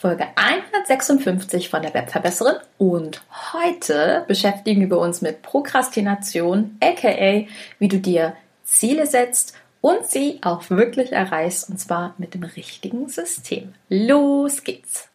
Folge 0.00 0.28
156 0.34 1.68
von 1.68 1.82
der 1.82 1.92
Webverbesserin 1.92 2.56
und 2.78 3.20
heute 3.52 4.24
beschäftigen 4.26 4.88
wir 4.88 4.96
uns 4.96 5.20
mit 5.20 5.42
Prokrastination, 5.42 6.78
aka 6.80 7.44
wie 7.78 7.88
du 7.88 7.98
dir 7.98 8.32
Ziele 8.64 9.06
setzt 9.06 9.52
und 9.82 10.06
sie 10.06 10.38
auch 10.40 10.70
wirklich 10.70 11.12
erreichst 11.12 11.68
und 11.68 11.78
zwar 11.78 12.14
mit 12.16 12.32
dem 12.32 12.44
richtigen 12.44 13.10
System. 13.10 13.74
Los 13.90 14.64
geht's! 14.64 15.10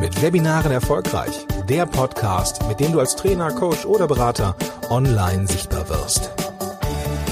Mit 0.00 0.22
Webinaren 0.22 0.72
erfolgreich. 0.72 1.46
Der 1.68 1.84
Podcast, 1.84 2.66
mit 2.68 2.80
dem 2.80 2.92
du 2.92 3.00
als 3.00 3.16
Trainer, 3.16 3.52
Coach 3.52 3.84
oder 3.84 4.06
Berater 4.06 4.56
online 4.88 5.46
sichtbar 5.46 5.86
wirst. 5.90 6.37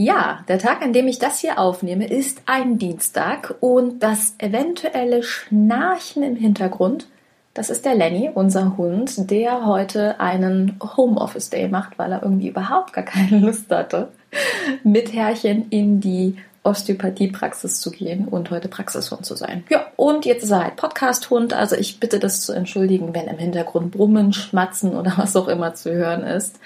Ja, 0.00 0.44
der 0.46 0.60
Tag, 0.60 0.80
an 0.82 0.92
dem 0.92 1.08
ich 1.08 1.18
das 1.18 1.40
hier 1.40 1.58
aufnehme, 1.58 2.06
ist 2.06 2.42
ein 2.46 2.78
Dienstag 2.78 3.56
und 3.58 4.00
das 4.00 4.36
eventuelle 4.38 5.24
Schnarchen 5.24 6.22
im 6.22 6.36
Hintergrund, 6.36 7.08
das 7.52 7.68
ist 7.68 7.84
der 7.84 7.96
Lenny, 7.96 8.30
unser 8.32 8.76
Hund, 8.76 9.28
der 9.28 9.66
heute 9.66 10.20
einen 10.20 10.78
Homeoffice 10.96 11.50
Day 11.50 11.66
macht, 11.66 11.98
weil 11.98 12.12
er 12.12 12.22
irgendwie 12.22 12.46
überhaupt 12.46 12.92
gar 12.92 13.02
keine 13.02 13.40
Lust 13.44 13.72
hatte, 13.72 14.10
mit 14.84 15.12
Herrchen 15.12 15.68
in 15.70 16.00
die 16.00 16.36
Osteopathiepraxis 16.62 17.80
zu 17.80 17.90
gehen 17.90 18.28
und 18.28 18.52
heute 18.52 18.68
Praxishund 18.68 19.26
zu 19.26 19.34
sein. 19.34 19.64
Ja, 19.68 19.84
und 19.96 20.24
jetzt 20.24 20.44
ist 20.44 20.52
er 20.52 20.62
halt 20.62 20.76
Podcast-Hund, 20.76 21.54
also 21.54 21.74
ich 21.74 21.98
bitte 21.98 22.20
das 22.20 22.42
zu 22.42 22.52
entschuldigen, 22.52 23.16
wenn 23.16 23.26
im 23.26 23.38
Hintergrund 23.38 23.90
Brummen, 23.90 24.32
Schmatzen 24.32 24.94
oder 24.94 25.14
was 25.16 25.34
auch 25.34 25.48
immer 25.48 25.74
zu 25.74 25.90
hören 25.90 26.22
ist. 26.22 26.60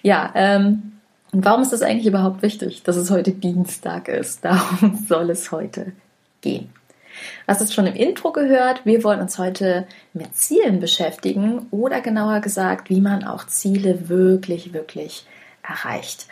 Ja, 0.00 0.30
ähm, 0.34 0.92
und 1.32 1.44
warum 1.44 1.62
ist 1.62 1.72
das 1.72 1.82
eigentlich 1.82 2.06
überhaupt 2.06 2.42
wichtig, 2.42 2.82
dass 2.82 2.96
es 2.96 3.10
heute 3.10 3.32
Dienstag 3.32 4.08
ist? 4.08 4.44
Darum 4.44 5.04
soll 5.08 5.30
es 5.30 5.52
heute 5.52 5.92
gehen. 6.40 6.70
Was 7.46 7.60
ist 7.60 7.74
schon 7.74 7.86
im 7.86 7.94
Intro 7.94 8.32
gehört? 8.32 8.86
Wir 8.86 9.04
wollen 9.04 9.20
uns 9.20 9.38
heute 9.38 9.86
mit 10.12 10.34
Zielen 10.34 10.80
beschäftigen 10.80 11.66
oder 11.70 12.00
genauer 12.00 12.40
gesagt, 12.40 12.88
wie 12.88 13.00
man 13.00 13.24
auch 13.24 13.46
Ziele 13.46 14.08
wirklich, 14.08 14.72
wirklich 14.72 15.26
erreicht. 15.62 16.26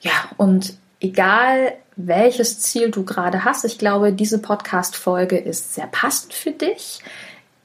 Ja, 0.00 0.12
und 0.36 0.74
egal 1.00 1.72
welches 1.96 2.60
Ziel 2.60 2.90
du 2.90 3.04
gerade 3.04 3.44
hast, 3.44 3.64
ich 3.64 3.78
glaube, 3.78 4.12
diese 4.12 4.40
Podcast-Folge 4.40 5.38
ist 5.38 5.74
sehr 5.74 5.86
passend 5.86 6.34
für 6.34 6.50
dich. 6.50 7.00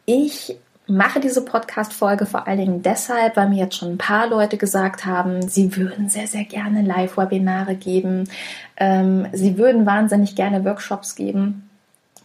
Ich 0.06 0.56
mache 0.88 1.20
diese 1.20 1.46
Podcast-Folge 1.46 2.26
vor 2.26 2.48
allen 2.48 2.58
Dingen 2.58 2.82
deshalb, 2.82 3.38
weil 3.38 3.50
mir 3.50 3.64
jetzt 3.64 3.76
schon 3.78 3.94
ein 3.94 3.98
paar 3.98 4.28
Leute 4.28 4.58
gesagt 4.58 5.06
haben, 5.06 5.42
sie 5.48 5.76
würden 5.76 6.10
sehr, 6.10 6.28
sehr 6.28 6.44
gerne 6.44 6.82
Live-Webinare 6.82 7.76
geben. 7.76 8.30
Ähm, 8.78 9.28
sie 9.32 9.58
würden 9.58 9.86
wahnsinnig 9.86 10.36
gerne 10.36 10.66
Workshops 10.66 11.16
geben. 11.16 11.70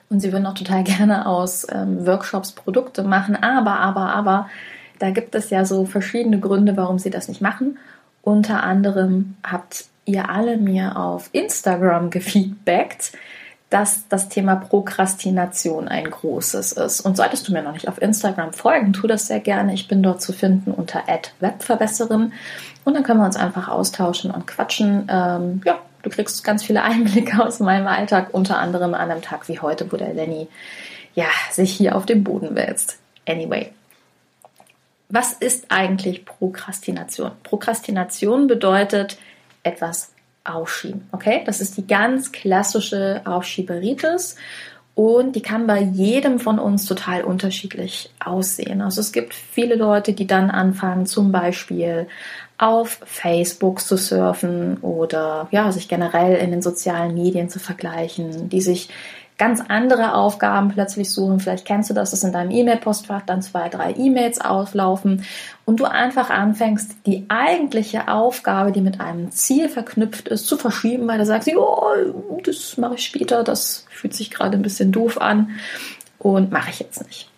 Und 0.08 0.20
sie 0.20 0.32
würden 0.32 0.46
auch 0.46 0.54
total 0.54 0.84
gerne 0.84 1.26
aus 1.26 1.66
ähm, 1.70 2.06
Workshops 2.06 2.52
Produkte 2.52 3.02
machen. 3.02 3.36
Aber, 3.36 3.80
aber, 3.80 4.14
aber, 4.14 4.48
da 4.98 5.10
gibt 5.10 5.34
es 5.34 5.50
ja 5.50 5.64
so 5.64 5.84
verschiedene 5.84 6.40
Gründe, 6.40 6.76
warum 6.76 6.98
sie 6.98 7.10
das 7.10 7.28
nicht 7.28 7.40
machen. 7.40 7.78
Unter 8.22 8.62
anderem 8.62 9.36
habt 9.44 9.86
ihr 10.06 10.30
alle 10.30 10.56
mir 10.56 10.96
auf 10.96 11.28
Instagram 11.32 12.10
gefeedbackt, 12.10 13.12
dass 13.70 14.06
das 14.08 14.28
Thema 14.28 14.54
Prokrastination 14.56 15.88
ein 15.88 16.08
großes 16.08 16.72
ist. 16.72 17.00
Und 17.00 17.16
solltest 17.16 17.48
du 17.48 17.52
mir 17.52 17.62
noch 17.62 17.72
nicht 17.72 17.88
auf 17.88 18.00
Instagram 18.00 18.52
folgen, 18.52 18.92
tu 18.92 19.08
das 19.08 19.26
sehr 19.26 19.40
gerne. 19.40 19.74
Ich 19.74 19.88
bin 19.88 20.02
dort 20.02 20.22
zu 20.22 20.32
finden 20.32 20.70
unter 20.70 21.02
@webverbesserin 21.40 22.32
und 22.84 22.94
dann 22.94 23.02
können 23.02 23.20
wir 23.20 23.26
uns 23.26 23.36
einfach 23.36 23.68
austauschen 23.68 24.30
und 24.30 24.46
quatschen. 24.46 25.08
Ähm, 25.10 25.62
ja, 25.64 25.78
du 26.02 26.10
kriegst 26.10 26.44
ganz 26.44 26.62
viele 26.62 26.82
Einblicke 26.84 27.44
aus 27.44 27.58
meinem 27.58 27.88
Alltag, 27.88 28.28
unter 28.32 28.58
anderem 28.58 28.94
an 28.94 29.10
einem 29.10 29.22
Tag 29.22 29.48
wie 29.48 29.58
heute, 29.58 29.90
wo 29.90 29.96
der 29.96 30.14
Lenny 30.14 30.46
ja 31.14 31.26
sich 31.50 31.72
hier 31.72 31.96
auf 31.96 32.06
dem 32.06 32.22
Boden 32.22 32.54
wälzt. 32.54 32.98
Anyway. 33.28 33.72
Was 35.08 35.32
ist 35.32 35.66
eigentlich 35.70 36.24
Prokrastination? 36.24 37.32
Prokrastination 37.42 38.48
bedeutet 38.48 39.18
etwas 39.62 40.12
aufschieben. 40.48 41.08
Okay, 41.12 41.42
das 41.44 41.60
ist 41.60 41.76
die 41.76 41.86
ganz 41.86 42.32
klassische 42.32 43.22
Aufschieberitis 43.24 44.36
und 44.96 45.36
die 45.36 45.42
kann 45.42 45.66
bei 45.66 45.80
jedem 45.80 46.38
von 46.38 46.58
uns 46.58 46.86
total 46.86 47.22
unterschiedlich 47.22 48.10
aussehen. 48.18 48.80
Also 48.80 49.02
es 49.02 49.12
gibt 49.12 49.34
viele 49.34 49.74
Leute, 49.74 50.14
die 50.14 50.26
dann 50.26 50.50
anfangen, 50.50 51.04
zum 51.04 51.32
Beispiel 51.32 52.06
auf 52.56 53.00
Facebook 53.04 53.80
zu 53.80 53.98
surfen 53.98 54.78
oder 54.78 55.48
ja, 55.50 55.70
sich 55.70 55.88
generell 55.88 56.36
in 56.36 56.50
den 56.50 56.62
sozialen 56.62 57.12
Medien 57.12 57.50
zu 57.50 57.58
vergleichen, 57.58 58.48
die 58.48 58.62
sich 58.62 58.88
ganz 59.38 59.62
andere 59.68 60.14
Aufgaben 60.14 60.68
plötzlich 60.68 61.10
suchen. 61.10 61.40
Vielleicht 61.40 61.66
kennst 61.66 61.90
du 61.90 61.94
das, 61.94 62.12
dass 62.12 62.24
in 62.24 62.32
deinem 62.32 62.50
E-Mail-Postfach 62.50 63.22
dann 63.26 63.42
zwei, 63.42 63.68
drei 63.68 63.92
E-Mails 63.92 64.40
auflaufen 64.40 65.24
und 65.66 65.80
du 65.80 65.84
einfach 65.84 66.30
anfängst, 66.30 66.92
die 67.06 67.26
eigentliche 67.28 68.08
Aufgabe, 68.08 68.70
die 68.70 68.80
mit 68.80 69.00
einem 69.00 69.32
Ziel 69.32 69.68
verknüpft 69.68 70.28
ist, 70.28 70.46
zu 70.46 70.56
verschieben, 70.56 71.06
weil 71.08 71.18
du 71.18 71.26
sagst, 71.26 71.48
oh, 71.54 72.40
das 72.44 72.78
mache 72.78 72.94
ich 72.94 73.04
später, 73.04 73.42
das 73.42 73.84
fühlt 73.90 74.14
sich 74.14 74.30
gerade 74.30 74.56
ein 74.56 74.62
bisschen 74.62 74.92
doof 74.92 75.20
an 75.20 75.50
und 76.20 76.52
mache 76.52 76.70
ich 76.70 76.78
jetzt 76.78 77.04
nicht. 77.04 77.28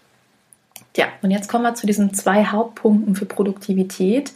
Tja, 0.93 1.07
und 1.23 1.31
jetzt 1.31 1.49
kommen 1.49 1.65
wir 1.65 1.75
zu 1.75 1.87
diesen 1.87 2.13
zwei 2.13 2.45
Hauptpunkten 2.45 3.17
für 3.17 3.25
Produktivität, 3.25 4.33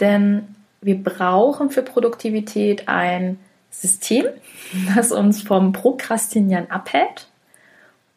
denn 0.00 0.46
wir 0.82 1.02
brauchen 1.02 1.70
für 1.70 1.82
Produktivität 1.82 2.88
ein 2.88 3.38
System, 3.70 4.26
das 4.94 5.12
uns 5.12 5.40
vom 5.40 5.72
Prokrastinieren 5.72 6.70
abhält 6.70 7.28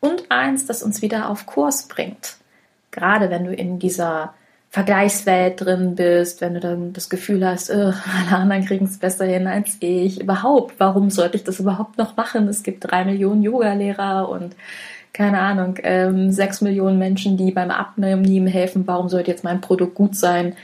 und 0.02 0.30
eins, 0.30 0.66
das 0.66 0.84
uns 0.84 1.02
wieder 1.02 1.30
auf 1.30 1.46
Kurs 1.46 1.88
bringt. 1.88 2.36
Gerade 2.92 3.30
wenn 3.30 3.46
du 3.46 3.54
in 3.54 3.80
dieser 3.80 4.34
Vergleichswelt 4.70 5.62
drin 5.62 5.96
bist, 5.96 6.42
wenn 6.42 6.54
du 6.54 6.60
dann 6.60 6.94
das 6.94 7.10
Gefühl 7.10 7.48
hast, 7.48 7.72
alle 7.72 7.96
anderen 8.30 8.66
kriegen 8.66 8.86
es 8.86 8.98
besser 8.98 9.26
hin 9.26 9.48
als 9.48 9.78
ich. 9.80 10.22
Überhaupt, 10.22 10.76
warum 10.80 11.10
sollte 11.10 11.38
ich 11.38 11.44
das 11.44 11.60
überhaupt 11.60 11.98
noch 11.98 12.18
machen? 12.18 12.48
Es 12.48 12.64
gibt 12.64 12.84
drei 12.84 13.06
Millionen 13.06 13.44
Yoga-Lehrer 13.44 14.30
und 14.30 14.56
keine 15.14 15.40
Ahnung, 15.40 15.80
ähm, 15.82 16.32
sechs 16.32 16.62
Millionen 16.62 17.00
Menschen, 17.00 17.38
die 17.38 17.52
beim 17.52 17.72
Abnehmen 17.72 18.46
helfen. 18.46 18.86
Warum 18.86 19.10
sollte 19.10 19.32
jetzt 19.32 19.44
mein 19.44 19.62
Produkt 19.62 19.96
gut 19.96 20.16
sein? 20.16 20.56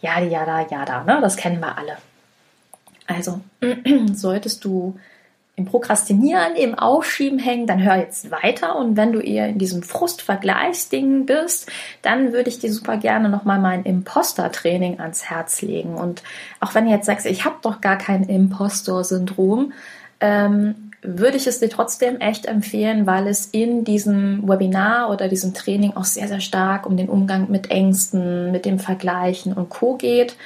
Ja, 0.00 0.20
ja, 0.20 0.44
da, 0.44 0.66
ja, 0.68 0.84
da, 0.84 1.04
ne? 1.04 1.18
Das 1.20 1.36
kennen 1.36 1.60
wir 1.60 1.78
alle. 1.78 1.96
Also 3.06 3.40
solltest 4.14 4.64
du 4.64 4.98
im 5.60 5.66
Prokrastinieren, 5.66 6.56
im 6.56 6.74
Aufschieben 6.74 7.38
hängen, 7.38 7.66
dann 7.66 7.82
hör 7.82 7.96
jetzt 7.96 8.30
weiter. 8.30 8.76
Und 8.76 8.96
wenn 8.96 9.12
du 9.12 9.20
eher 9.20 9.48
in 9.48 9.58
diesem 9.58 9.82
Frustvergleichsding 9.82 11.26
bist, 11.26 11.70
dann 12.00 12.32
würde 12.32 12.48
ich 12.48 12.58
dir 12.58 12.72
super 12.72 12.96
gerne 12.96 13.28
nochmal 13.28 13.58
mein 13.58 13.84
Imposter-Training 13.84 15.00
ans 15.00 15.24
Herz 15.24 15.60
legen. 15.60 15.94
Und 15.96 16.22
auch 16.60 16.74
wenn 16.74 16.86
du 16.86 16.90
jetzt 16.90 17.06
sagst, 17.06 17.26
ich 17.26 17.44
habe 17.44 17.56
doch 17.60 17.80
gar 17.82 17.98
kein 17.98 18.24
Impostor-Syndrom, 18.24 19.72
ähm, 20.20 20.90
würde 21.02 21.36
ich 21.36 21.46
es 21.46 21.60
dir 21.60 21.68
trotzdem 21.70 22.20
echt 22.20 22.46
empfehlen, 22.46 23.06
weil 23.06 23.26
es 23.26 23.46
in 23.46 23.84
diesem 23.84 24.46
Webinar 24.48 25.10
oder 25.10 25.28
diesem 25.28 25.54
Training 25.54 25.94
auch 25.94 26.04
sehr, 26.04 26.28
sehr 26.28 26.40
stark 26.40 26.86
um 26.86 26.96
den 26.96 27.08
Umgang 27.08 27.50
mit 27.50 27.70
Ängsten, 27.70 28.50
mit 28.50 28.64
dem 28.64 28.78
Vergleichen 28.78 29.52
und 29.52 29.68
Co 29.68 29.96
geht. 29.96 30.36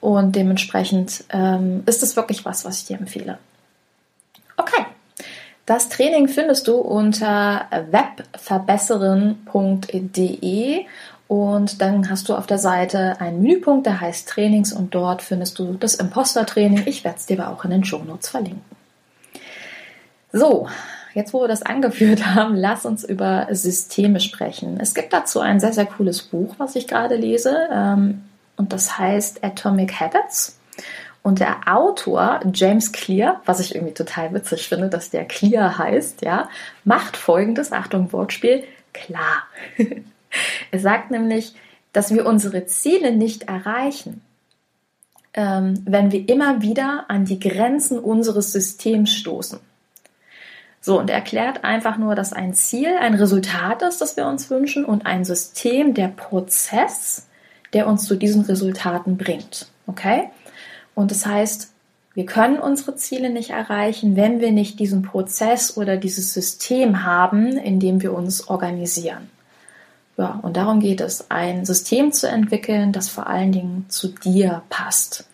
Und 0.00 0.36
dementsprechend 0.36 1.24
ähm, 1.30 1.82
ist 1.86 2.02
es 2.02 2.16
wirklich 2.16 2.44
was, 2.44 2.64
was 2.64 2.80
ich 2.80 2.86
dir 2.86 2.98
empfehle. 2.98 3.38
Okay. 4.56 4.86
Das 5.66 5.88
Training 5.88 6.28
findest 6.28 6.68
du 6.68 6.76
unter 6.76 7.66
webverbesserin.de 7.90 10.86
und 11.28 11.82
dann 11.82 12.08
hast 12.08 12.28
du 12.28 12.36
auf 12.36 12.46
der 12.46 12.58
Seite 12.58 13.20
einen 13.20 13.42
Menüpunkt, 13.42 13.86
der 13.86 14.00
heißt 14.00 14.28
Trainings 14.28 14.72
und 14.72 14.94
dort 14.94 15.22
findest 15.22 15.58
du 15.58 15.74
das 15.74 15.96
Imposter-Training. 15.96 16.84
Ich 16.86 17.02
werde 17.02 17.18
es 17.18 17.26
dir 17.26 17.40
aber 17.40 17.52
auch 17.52 17.64
in 17.64 17.72
den 17.72 17.84
Show 17.84 17.98
Notes 17.98 18.28
verlinken. 18.28 18.62
So, 20.32 20.68
jetzt 21.14 21.34
wo 21.34 21.40
wir 21.40 21.48
das 21.48 21.62
angeführt 21.62 22.24
haben, 22.26 22.54
lass 22.54 22.86
uns 22.86 23.02
über 23.02 23.48
Systeme 23.50 24.20
sprechen. 24.20 24.78
Es 24.80 24.94
gibt 24.94 25.12
dazu 25.12 25.40
ein 25.40 25.58
sehr, 25.58 25.72
sehr 25.72 25.86
cooles 25.86 26.22
Buch, 26.22 26.54
was 26.58 26.76
ich 26.76 26.86
gerade 26.86 27.16
lese. 27.16 27.68
Ähm, 27.72 28.22
und 28.56 28.72
das 28.72 28.96
heißt 28.96 29.42
Atomic 29.42 29.98
Habits. 29.98 30.55
Und 31.26 31.40
der 31.40 31.66
Autor 31.66 32.38
James 32.54 32.92
Clear, 32.92 33.40
was 33.46 33.58
ich 33.58 33.74
irgendwie 33.74 33.94
total 33.94 34.32
witzig 34.32 34.68
finde, 34.68 34.88
dass 34.88 35.10
der 35.10 35.24
Clear 35.24 35.76
heißt, 35.76 36.22
ja, 36.22 36.48
macht 36.84 37.16
folgendes, 37.16 37.72
Achtung, 37.72 38.12
Wortspiel, 38.12 38.62
klar. 38.92 39.42
er 40.70 40.78
sagt 40.78 41.10
nämlich, 41.10 41.56
dass 41.92 42.14
wir 42.14 42.26
unsere 42.26 42.66
Ziele 42.66 43.10
nicht 43.10 43.48
erreichen, 43.48 44.22
ähm, 45.34 45.82
wenn 45.84 46.12
wir 46.12 46.28
immer 46.28 46.62
wieder 46.62 47.06
an 47.08 47.24
die 47.24 47.40
Grenzen 47.40 47.98
unseres 47.98 48.52
Systems 48.52 49.12
stoßen. 49.12 49.58
So, 50.80 51.00
und 51.00 51.10
er 51.10 51.16
erklärt 51.16 51.64
einfach 51.64 51.98
nur, 51.98 52.14
dass 52.14 52.32
ein 52.32 52.54
Ziel 52.54 52.98
ein 53.00 53.14
Resultat 53.14 53.82
ist, 53.82 54.00
das 54.00 54.16
wir 54.16 54.28
uns 54.28 54.48
wünschen 54.48 54.84
und 54.84 55.06
ein 55.06 55.24
System 55.24 55.92
der 55.92 56.06
Prozess, 56.06 57.26
der 57.72 57.88
uns 57.88 58.04
zu 58.04 58.14
diesen 58.14 58.42
Resultaten 58.42 59.16
bringt. 59.16 59.66
Okay? 59.88 60.30
Und 60.96 61.12
das 61.12 61.26
heißt, 61.26 61.70
wir 62.14 62.24
können 62.24 62.58
unsere 62.58 62.96
Ziele 62.96 63.28
nicht 63.28 63.50
erreichen, 63.50 64.16
wenn 64.16 64.40
wir 64.40 64.50
nicht 64.50 64.80
diesen 64.80 65.02
Prozess 65.02 65.76
oder 65.76 65.98
dieses 65.98 66.32
System 66.32 67.04
haben, 67.04 67.58
in 67.58 67.78
dem 67.78 68.02
wir 68.02 68.14
uns 68.14 68.48
organisieren. 68.48 69.30
Ja, 70.16 70.40
und 70.42 70.56
darum 70.56 70.80
geht 70.80 71.02
es, 71.02 71.30
ein 71.30 71.66
System 71.66 72.10
zu 72.10 72.26
entwickeln, 72.26 72.92
das 72.92 73.10
vor 73.10 73.26
allen 73.26 73.52
Dingen 73.52 73.84
zu 73.90 74.08
dir 74.08 74.62
passt. 74.70 75.26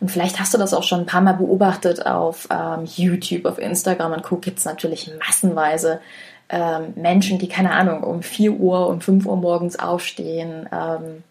Und 0.00 0.10
vielleicht 0.10 0.40
hast 0.40 0.52
du 0.52 0.58
das 0.58 0.74
auch 0.74 0.82
schon 0.82 1.00
ein 1.00 1.06
paar 1.06 1.20
Mal 1.20 1.34
beobachtet 1.34 2.04
auf 2.04 2.48
ähm, 2.50 2.84
YouTube, 2.84 3.46
auf 3.46 3.58
Instagram 3.58 4.12
und 4.12 4.24
Co. 4.24 4.36
gibt 4.38 4.58
es 4.58 4.64
natürlich 4.64 5.08
massenweise 5.24 6.00
ähm, 6.48 6.92
Menschen, 6.96 7.38
die, 7.38 7.48
keine 7.48 7.70
Ahnung, 7.70 8.02
um 8.02 8.24
4 8.24 8.52
Uhr, 8.52 8.88
um 8.88 9.00
5 9.00 9.26
Uhr 9.26 9.36
morgens 9.36 9.78
aufstehen, 9.78 10.68
ähm, 10.72 11.22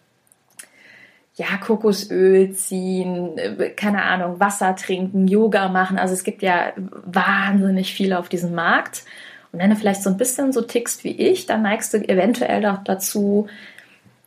ja, 1.36 1.58
Kokosöl 1.58 2.54
ziehen, 2.54 3.38
äh, 3.38 3.70
keine 3.72 4.04
Ahnung, 4.04 4.40
Wasser 4.40 4.76
trinken, 4.76 5.28
Yoga 5.28 5.68
machen. 5.68 5.98
Also 5.98 6.14
es 6.14 6.24
gibt 6.24 6.42
ja 6.42 6.74
wahnsinnig 6.78 7.94
viel 7.94 8.14
auf 8.14 8.30
diesem 8.30 8.56
Markt. 8.56 9.04
Und 9.52 9.60
wenn 9.60 9.70
du 9.70 9.76
vielleicht 9.76 10.04
so 10.04 10.10
ein 10.10 10.18
bisschen 10.18 10.54
so 10.54 10.62
tickst 10.62 11.04
wie 11.04 11.12
ich, 11.12 11.46
dann 11.46 11.62
neigst 11.62 11.94
du 11.94 11.98
eventuell 11.98 12.66
auch 12.66 12.84
dazu, 12.84 13.48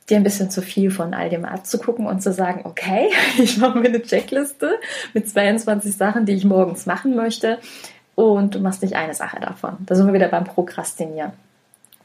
dir 0.09 0.17
ein 0.17 0.23
bisschen 0.23 0.51
zu 0.51 0.63
viel 0.63 0.91
von 0.91 1.13
all 1.15 1.29
dem 1.29 1.45
abzugucken 1.45 2.07
und 2.07 2.23
zu 2.23 2.33
sagen, 2.33 2.63
okay, 2.65 3.11
ich 3.39 3.59
mache 3.59 3.79
mir 3.79 3.89
eine 3.89 4.03
Checkliste 4.03 4.79
mit 5.15 5.29
22 5.29 5.97
Sachen, 5.97 6.27
die 6.27 6.33
ich 6.33 6.45
morgens 6.45 6.87
machen 6.87 7.15
möchte. 7.15 7.59
Und 8.15 8.55
du 8.55 8.61
machst 8.61 8.83
nicht 8.83 8.97
eine 8.97 9.15
Sache 9.15 9.39
davon. 9.41 9.77
Da 9.87 9.95
sind 9.95 10.07
wir 10.07 10.15
wieder 10.15 10.29
beim 10.29 10.45
Prokrastinieren. 10.45 11.33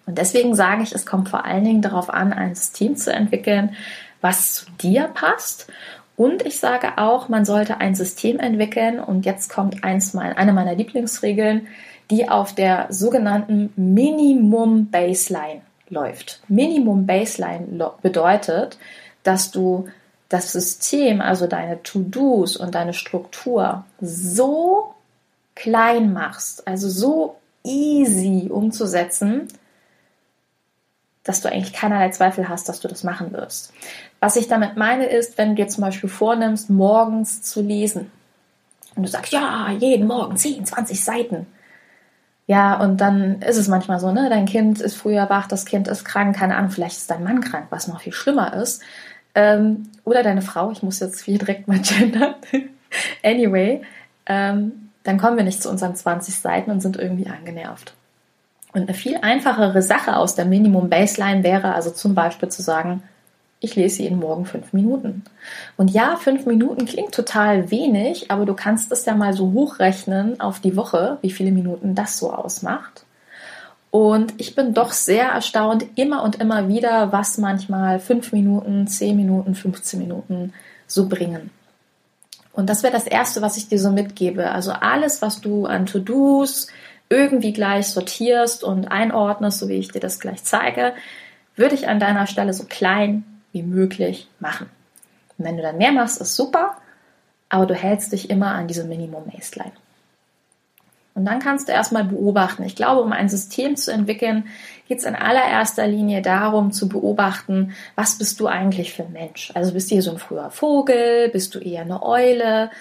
Und 0.06 0.18
deswegen 0.18 0.54
sage 0.54 0.84
ich, 0.84 0.94
es 0.94 1.06
kommt 1.06 1.30
vor 1.30 1.46
allen 1.46 1.64
Dingen 1.64 1.82
darauf 1.82 2.10
an, 2.10 2.34
ein 2.34 2.56
System 2.56 2.96
zu 2.98 3.12
entwickeln, 3.12 3.76
was 4.24 4.54
zu 4.54 4.66
dir 4.82 5.10
passt. 5.14 5.68
Und 6.16 6.46
ich 6.46 6.60
sage 6.60 6.98
auch, 6.98 7.28
man 7.28 7.44
sollte 7.44 7.78
ein 7.78 7.94
System 7.94 8.40
entwickeln. 8.40 9.00
Und 9.00 9.26
jetzt 9.26 9.52
kommt 9.52 9.84
eins 9.84 10.14
mein, 10.14 10.34
eine 10.38 10.54
meiner 10.54 10.76
Lieblingsregeln, 10.76 11.68
die 12.10 12.30
auf 12.30 12.56
der 12.56 12.88
sogenannten 12.90 13.74
Minimum 13.76 14.90
Baseline 14.90 15.62
läuft. 15.90 16.42
Minimum 16.48 17.06
Baseline 17.06 17.92
bedeutet, 18.02 18.78
dass 19.24 19.52
du 19.52 19.88
das 20.30 20.52
System, 20.52 21.22
also 21.22 21.46
deine 21.46 21.84
To-Dos 21.84 22.58
und 22.58 22.76
deine 22.76 22.94
Struktur 22.94 23.86
so 24.02 24.94
klein 25.56 26.14
machst, 26.14 26.68
also 26.68 26.90
so 26.90 27.36
easy 27.64 28.50
umzusetzen, 28.50 29.48
dass 31.24 31.42
du 31.42 31.50
eigentlich 31.50 31.74
keinerlei 31.74 32.10
Zweifel 32.10 32.50
hast, 32.50 32.68
dass 32.68 32.80
du 32.80 32.88
das 32.88 33.04
machen 33.04 33.32
wirst. 33.32 33.74
Was 34.20 34.36
ich 34.36 34.48
damit 34.48 34.76
meine 34.76 35.06
ist, 35.06 35.38
wenn 35.38 35.50
du 35.50 35.56
dir 35.56 35.68
zum 35.68 35.82
Beispiel 35.84 36.10
vornimmst, 36.10 36.70
morgens 36.70 37.42
zu 37.42 37.62
lesen 37.62 38.12
und 38.96 39.04
du 39.04 39.10
sagst, 39.10 39.32
ja, 39.32 39.72
jeden 39.80 40.08
Morgen 40.08 40.36
10, 40.36 40.66
20 40.66 41.04
Seiten. 41.04 41.48
Ja, 42.46 42.80
und 42.80 42.98
dann 42.98 43.42
ist 43.42 43.58
es 43.58 43.70
manchmal 43.70 44.02
so, 44.02 44.12
ne? 44.12 44.30
Dein 44.30 44.46
Kind 44.46 44.82
ist 44.82 44.96
früher 44.96 45.30
wach, 45.30 45.48
das 45.48 45.66
Kind 45.66 45.88
ist 45.88 46.04
krank, 46.04 46.36
keine 46.36 46.58
Ahnung, 46.58 46.72
vielleicht 46.72 46.98
ist 46.98 47.10
dein 47.10 47.24
Mann 47.24 47.40
krank, 47.40 47.68
was 47.70 47.88
noch 47.88 48.02
viel 48.02 48.12
schlimmer 48.12 48.54
ist. 48.54 48.82
Ähm, 49.34 49.90
oder 50.04 50.24
deine 50.24 50.42
Frau, 50.42 50.72
ich 50.72 50.84
muss 50.84 51.00
jetzt 51.00 51.22
viel 51.22 51.38
direkt 51.38 51.68
mal 51.68 51.80
gendern. 51.84 52.36
anyway, 53.24 53.82
ähm, 54.26 54.90
dann 55.04 55.18
kommen 55.18 55.38
wir 55.38 55.44
nicht 55.46 55.64
zu 55.64 55.70
unseren 55.70 55.96
20 55.96 56.36
Seiten 56.36 56.70
und 56.70 56.82
sind 56.82 56.98
irgendwie 56.98 57.28
angenervt. 57.28 57.94
Und 58.74 58.82
eine 58.84 58.94
viel 58.94 59.18
einfachere 59.18 59.82
Sache 59.82 60.18
aus 60.18 60.36
der 60.36 60.46
Minimum 60.46 60.90
Baseline 60.90 61.44
wäre 61.44 61.74
also 61.74 61.92
zum 61.92 62.16
Beispiel 62.16 62.50
zu 62.50 62.62
sagen, 62.62 63.04
ich 63.60 63.76
lese 63.76 64.04
jeden 64.04 64.20
Morgen 64.20 64.46
fünf 64.46 64.74
Minuten. 64.74 65.24
Und 65.78 65.92
ja, 65.92 66.18
fünf 66.18 66.46
Minuten 66.46 66.86
klingt 66.86 67.14
total 67.14 67.72
wenig, 67.72 68.30
aber 68.30 68.46
du 68.46 68.54
kannst 68.56 68.92
es 68.92 69.06
ja 69.06 69.16
mal 69.16 69.34
so 69.34 69.54
hochrechnen 69.54 70.42
auf 70.42 70.60
die 70.60 70.76
Woche, 70.76 71.18
wie 71.22 71.32
viele 71.32 71.52
Minuten 71.52 71.96
das 71.96 72.18
so 72.18 72.34
ausmacht. 72.34 73.06
Und 73.90 74.34
ich 74.38 74.56
bin 74.56 74.74
doch 74.74 74.92
sehr 74.92 75.28
erstaunt 75.28 75.86
immer 75.96 76.24
und 76.24 76.42
immer 76.42 76.68
wieder, 76.68 77.12
was 77.12 77.38
manchmal 77.38 78.00
fünf 78.00 78.34
Minuten, 78.34 78.88
zehn 78.88 79.16
Minuten, 79.16 79.56
15 79.56 80.00
Minuten 80.00 80.52
so 80.88 81.08
bringen. 81.08 81.52
Und 82.52 82.70
das 82.70 82.84
wäre 82.84 82.92
das 82.92 83.08
Erste, 83.08 83.42
was 83.42 83.56
ich 83.56 83.68
dir 83.68 83.80
so 83.80 83.92
mitgebe. 83.92 84.52
Also 84.52 84.72
alles, 84.72 85.22
was 85.22 85.42
du 85.42 85.68
an 85.68 85.86
To-Dos, 85.86 86.68
irgendwie 87.14 87.54
gleich 87.54 87.88
sortierst 87.88 88.64
und 88.64 88.88
einordnest, 88.88 89.60
so 89.60 89.70
wie 89.70 89.78
ich 89.78 89.90
dir 89.90 90.00
das 90.00 90.20
gleich 90.20 90.44
zeige, 90.44 90.94
würde 91.56 91.76
ich 91.76 91.88
an 91.88 92.00
deiner 92.00 92.28
Stelle 92.28 92.54
so 92.54 92.66
klein 92.66 93.24
wie 93.52 93.64
möglich 93.64 94.28
machen. 94.40 94.70
Und 95.38 95.46
wenn 95.46 95.58
du 95.58 95.64
dann 95.64 95.78
mehr 95.78 95.92
machst, 95.92 96.20
ist 96.20 96.36
super, 96.36 96.78
aber 97.50 97.68
du 97.68 97.76
hältst 97.76 98.12
dich 98.12 98.30
immer 98.30 98.54
an 98.54 98.68
diese 98.68 98.84
Minimum 98.84 99.26
Baseline. 99.32 99.74
Und 101.16 101.26
dann 101.26 101.40
kannst 101.40 101.68
du 101.68 101.72
erstmal 101.72 102.06
beobachten. 102.06 102.64
Ich 102.64 102.76
glaube, 102.76 103.02
um 103.02 103.12
ein 103.12 103.30
System 103.30 103.76
zu 103.76 103.92
entwickeln, 103.92 104.46
geht 104.88 104.98
es 104.98 105.04
in 105.04 105.16
allererster 105.16 105.86
Linie 105.86 106.24
darum 106.24 106.72
zu 106.72 106.90
beobachten, 106.90 107.74
was 107.96 108.18
bist 108.18 108.40
du 108.40 108.48
eigentlich 108.48 108.94
für 108.94 109.04
ein 109.04 109.14
Mensch? 109.14 109.52
Also 109.54 109.74
bist 109.74 109.92
du 109.92 109.96
hier 109.96 110.02
so 110.02 110.12
ein 110.12 110.18
früher 110.18 110.50
Vogel? 110.50 111.30
Bist 111.30 111.54
du 111.54 111.60
eher 111.60 111.82
eine 111.82 112.02
Eule? 112.02 112.72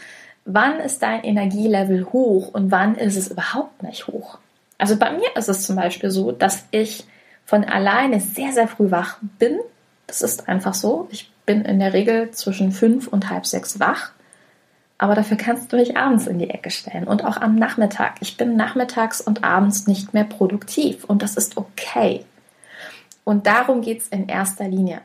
Wann 0.44 0.80
ist 0.80 1.02
dein 1.02 1.22
Energielevel 1.24 2.06
hoch 2.12 2.48
und 2.52 2.70
wann 2.70 2.96
ist 2.96 3.16
es 3.16 3.28
überhaupt 3.28 3.82
nicht 3.82 4.06
hoch. 4.06 4.38
Also 4.78 4.96
bei 4.96 5.12
mir 5.12 5.36
ist 5.36 5.48
es 5.48 5.66
zum 5.66 5.76
Beispiel 5.76 6.10
so, 6.10 6.32
dass 6.32 6.64
ich 6.70 7.04
von 7.44 7.64
alleine 7.64 8.20
sehr, 8.20 8.52
sehr 8.52 8.68
früh 8.68 8.90
wach 8.90 9.18
bin. 9.38 9.58
Das 10.06 10.22
ist 10.22 10.48
einfach 10.48 10.74
so. 10.74 11.08
Ich 11.10 11.30
bin 11.46 11.64
in 11.64 11.78
der 11.78 11.92
Regel 11.92 12.30
zwischen 12.32 12.72
fünf 12.72 13.08
und 13.08 13.30
halb 13.30 13.46
sechs 13.46 13.78
wach. 13.78 14.12
Aber 14.98 15.14
dafür 15.14 15.36
kannst 15.36 15.72
du 15.72 15.76
mich 15.76 15.96
abends 15.96 16.26
in 16.26 16.38
die 16.38 16.50
Ecke 16.50 16.70
stellen 16.70 17.08
und 17.08 17.24
auch 17.24 17.36
am 17.36 17.56
Nachmittag. 17.56 18.16
Ich 18.20 18.36
bin 18.36 18.56
nachmittags 18.56 19.20
und 19.20 19.42
abends 19.42 19.86
nicht 19.86 20.14
mehr 20.14 20.24
produktiv 20.24 21.04
und 21.04 21.22
das 21.22 21.36
ist 21.36 21.56
okay. 21.56 22.24
Und 23.24 23.46
darum 23.46 23.82
geht 23.82 24.00
es 24.00 24.08
in 24.08 24.28
erster 24.28 24.68
Linie. 24.68 25.00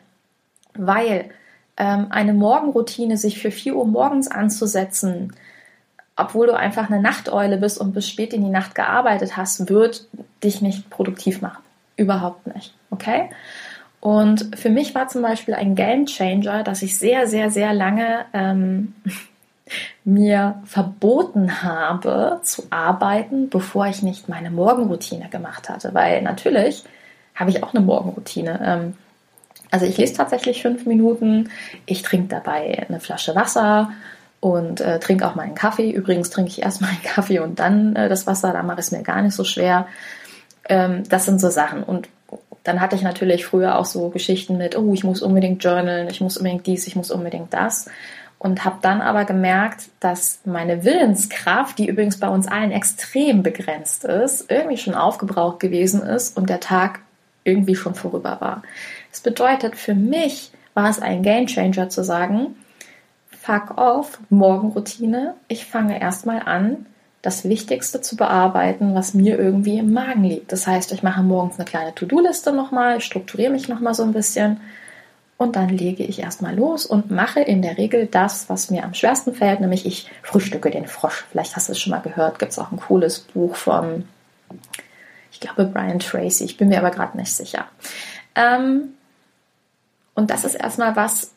Weil 0.73 1.29
ähm, 1.77 2.07
eine 2.10 2.34
Morgenroutine 2.34 3.17
sich 3.17 3.39
für 3.39 3.51
4 3.51 3.75
Uhr 3.75 3.86
morgens 3.86 4.29
anzusetzen, 4.29 5.34
obwohl 6.15 6.48
du 6.48 6.57
einfach 6.57 6.89
eine 6.89 7.01
Nachteule 7.01 7.57
bist 7.57 7.79
und 7.79 7.93
bis 7.93 8.10
spät 8.10 8.34
in 8.34 8.43
die 8.43 8.50
Nacht 8.50 8.74
gearbeitet 8.75 9.38
hast, 9.38 9.69
wird 9.69 10.07
dich 10.43 10.62
nicht 10.62 10.89
produktiv 10.89 11.41
machen. 11.41 11.63
Überhaupt 11.96 12.48
nicht. 12.48 12.74
Okay? 12.89 13.29
Und 14.00 14.55
für 14.55 14.69
mich 14.69 14.96
war 14.96 15.07
zum 15.07 15.22
Beispiel 15.22 15.53
ein 15.53 15.75
Game 15.75 16.05
Changer, 16.05 16.63
dass 16.63 16.81
ich 16.81 16.98
sehr, 16.98 17.27
sehr, 17.27 17.51
sehr 17.51 17.74
lange 17.74 18.25
ähm, 18.34 18.96
mir 20.03 20.62
verboten 20.65 21.62
habe 21.62 22.39
zu 22.43 22.63
arbeiten, 22.69 23.50
bevor 23.50 23.88
ich 23.88 24.01
nicht 24.01 24.29
meine 24.29 24.50
Morgenroutine 24.50 25.29
gemacht 25.29 25.69
hatte. 25.69 25.93
Weil 25.93 26.22
natürlich 26.22 26.84
habe 27.36 27.51
ich 27.51 27.63
auch 27.63 27.74
eine 27.74 27.84
Morgenroutine. 27.86 28.60
Ähm, 28.63 28.93
also 29.71 29.86
ich 29.86 29.97
lese 29.97 30.13
tatsächlich 30.13 30.62
fünf 30.62 30.86
Minuten. 30.86 31.50
Ich 31.86 32.01
trinke 32.01 32.27
dabei 32.27 32.86
eine 32.88 33.00
Flasche 33.00 33.36
Wasser 33.36 33.91
und 34.39 34.81
äh, 34.81 35.00
trinke 35.00 35.27
auch 35.27 35.36
mal 35.36 35.43
einen 35.43 35.55
Kaffee. 35.55 35.91
Übrigens 35.91 36.29
trinke 36.29 36.51
ich 36.51 36.62
erstmal 36.62 36.89
einen 36.91 37.03
Kaffee 37.03 37.39
und 37.39 37.59
dann 37.59 37.95
äh, 37.95 38.09
das 38.09 38.27
Wasser. 38.27 38.53
Da 38.53 38.63
mache 38.63 38.79
ich 38.79 38.88
es 38.88 38.91
mir 38.91 39.03
gar 39.03 39.21
nicht 39.21 39.36
so 39.36 39.43
schwer. 39.43 39.88
Ähm, 40.69 41.03
das 41.09 41.25
sind 41.25 41.39
so 41.41 41.50
Sachen. 41.50 41.83
Und 41.83 42.09
dann 42.63 42.81
hatte 42.81 42.95
ich 42.95 43.01
natürlich 43.01 43.45
früher 43.45 43.77
auch 43.77 43.86
so 43.86 44.09
Geschichten 44.09 44.57
mit, 44.57 44.77
oh, 44.77 44.93
ich 44.93 45.03
muss 45.03 45.21
unbedingt 45.21 45.63
journalen, 45.63 46.09
ich 46.09 46.21
muss 46.21 46.38
unbedingt 46.38 46.67
dies, 46.67 46.88
ich 46.88 46.95
muss 46.95 47.12
unbedingt 47.12 47.53
das. 47.53 47.89
Und 48.39 48.65
habe 48.65 48.77
dann 48.81 49.01
aber 49.01 49.25
gemerkt, 49.25 49.86
dass 50.00 50.41
meine 50.45 50.83
Willenskraft, 50.83 51.79
die 51.79 51.88
übrigens 51.88 52.19
bei 52.19 52.27
uns 52.27 52.47
allen 52.47 52.71
extrem 52.71 53.41
begrenzt 53.41 54.03
ist, 54.03 54.51
irgendwie 54.51 54.77
schon 54.77 54.93
aufgebraucht 54.93 55.59
gewesen 55.59 56.03
ist 56.03 56.38
und 56.38 56.50
der 56.50 56.59
Tag 56.59 57.00
irgendwie 57.43 57.75
schon 57.75 57.95
vorüber 57.95 58.38
war. 58.41 58.62
Das 59.17 59.24
bedeutet, 59.24 59.75
für 59.75 59.95
mich 59.95 60.51
war 60.75 60.91
es 60.91 61.01
ein 61.01 61.24
Gamechanger 61.24 61.89
zu 61.89 62.03
sagen, 62.03 62.55
fuck 63.31 63.75
off, 63.75 64.19
Morgenroutine. 64.29 65.33
Ich 65.47 65.65
fange 65.65 66.00
erstmal 66.00 66.43
an, 66.43 66.86
das 67.24 67.43
Wichtigste 67.43 68.00
zu 68.00 68.15
bearbeiten, 68.15 68.93
was 68.93 69.15
mir 69.15 69.39
irgendwie 69.39 69.79
im 69.79 69.91
Magen 69.91 70.24
liegt. 70.24 70.51
Das 70.51 70.67
heißt, 70.67 70.91
ich 70.91 71.01
mache 71.01 71.24
morgens 71.24 71.57
eine 71.57 71.65
kleine 71.65 71.95
To-Do-Liste 71.95 72.53
nochmal, 72.53 73.01
strukturiere 73.01 73.51
mich 73.51 73.67
nochmal 73.67 73.95
so 73.95 74.03
ein 74.03 74.13
bisschen 74.13 74.62
und 75.38 75.55
dann 75.55 75.69
lege 75.69 76.03
ich 76.03 76.19
erstmal 76.19 76.55
los 76.55 76.86
und 76.86 77.09
mache 77.09 77.39
in 77.39 77.63
der 77.63 77.79
Regel 77.79 78.05
das, 78.05 78.50
was 78.51 78.69
mir 78.69 78.83
am 78.83 78.93
schwersten 78.93 79.33
fällt, 79.33 79.62
nämlich 79.62 79.88
ich 79.88 80.12
frühstücke 80.21 80.69
den 80.69 80.86
Frosch. 80.86 81.25
Vielleicht 81.31 81.55
hast 81.55 81.69
du 81.69 81.71
es 81.71 81.79
schon 81.79 81.89
mal 81.89 82.01
gehört, 82.01 82.38
gibt 82.38 82.51
es 82.51 82.59
auch 82.59 82.71
ein 82.71 82.79
cooles 82.79 83.21
Buch 83.21 83.55
von, 83.55 84.07
ich 85.31 85.39
glaube, 85.39 85.65
Brian 85.65 85.97
Tracy, 85.97 86.43
ich 86.43 86.57
bin 86.57 86.69
mir 86.69 86.77
aber 86.77 86.91
gerade 86.91 87.17
nicht 87.17 87.33
sicher. 87.33 87.65
Ähm, 88.36 88.93
und 90.17 90.31
das 90.31 90.45
ist 90.45 90.55
erstmal 90.55 90.95
was, 90.95 91.31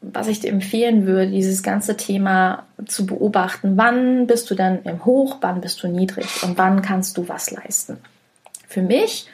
was 0.00 0.28
ich 0.28 0.40
dir 0.40 0.48
empfehlen 0.48 1.06
würde, 1.06 1.30
dieses 1.30 1.62
ganze 1.62 1.94
Thema 1.94 2.64
zu 2.86 3.04
beobachten. 3.04 3.76
Wann 3.76 4.26
bist 4.26 4.50
du 4.50 4.54
dann 4.54 4.82
im 4.84 5.04
Hoch, 5.04 5.36
wann 5.42 5.60
bist 5.60 5.82
du 5.82 5.88
niedrig 5.88 6.42
und 6.42 6.56
wann 6.56 6.80
kannst 6.80 7.18
du 7.18 7.28
was 7.28 7.50
leisten? 7.50 7.98
Für 8.66 8.80
mich 8.80 9.28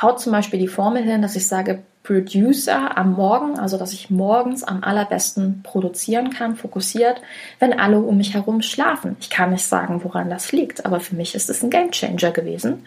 haut 0.00 0.20
zum 0.20 0.30
Beispiel 0.30 0.60
die 0.60 0.68
Formel 0.68 1.02
hin, 1.02 1.20
dass 1.20 1.34
ich 1.34 1.48
sage, 1.48 1.82
Producer 2.04 2.96
am 2.96 3.14
Morgen, 3.14 3.58
also 3.58 3.76
dass 3.76 3.92
ich 3.92 4.08
morgens 4.08 4.62
am 4.62 4.84
allerbesten 4.84 5.64
produzieren 5.64 6.30
kann, 6.30 6.54
fokussiert, 6.54 7.20
wenn 7.58 7.76
alle 7.76 7.98
um 7.98 8.18
mich 8.18 8.34
herum 8.34 8.62
schlafen. 8.62 9.16
Ich 9.18 9.30
kann 9.30 9.50
nicht 9.50 9.66
sagen, 9.66 10.04
woran 10.04 10.30
das 10.30 10.52
liegt, 10.52 10.86
aber 10.86 11.00
für 11.00 11.16
mich 11.16 11.34
ist 11.34 11.50
es 11.50 11.64
ein 11.64 11.70
Gamechanger 11.70 12.30
gewesen. 12.30 12.86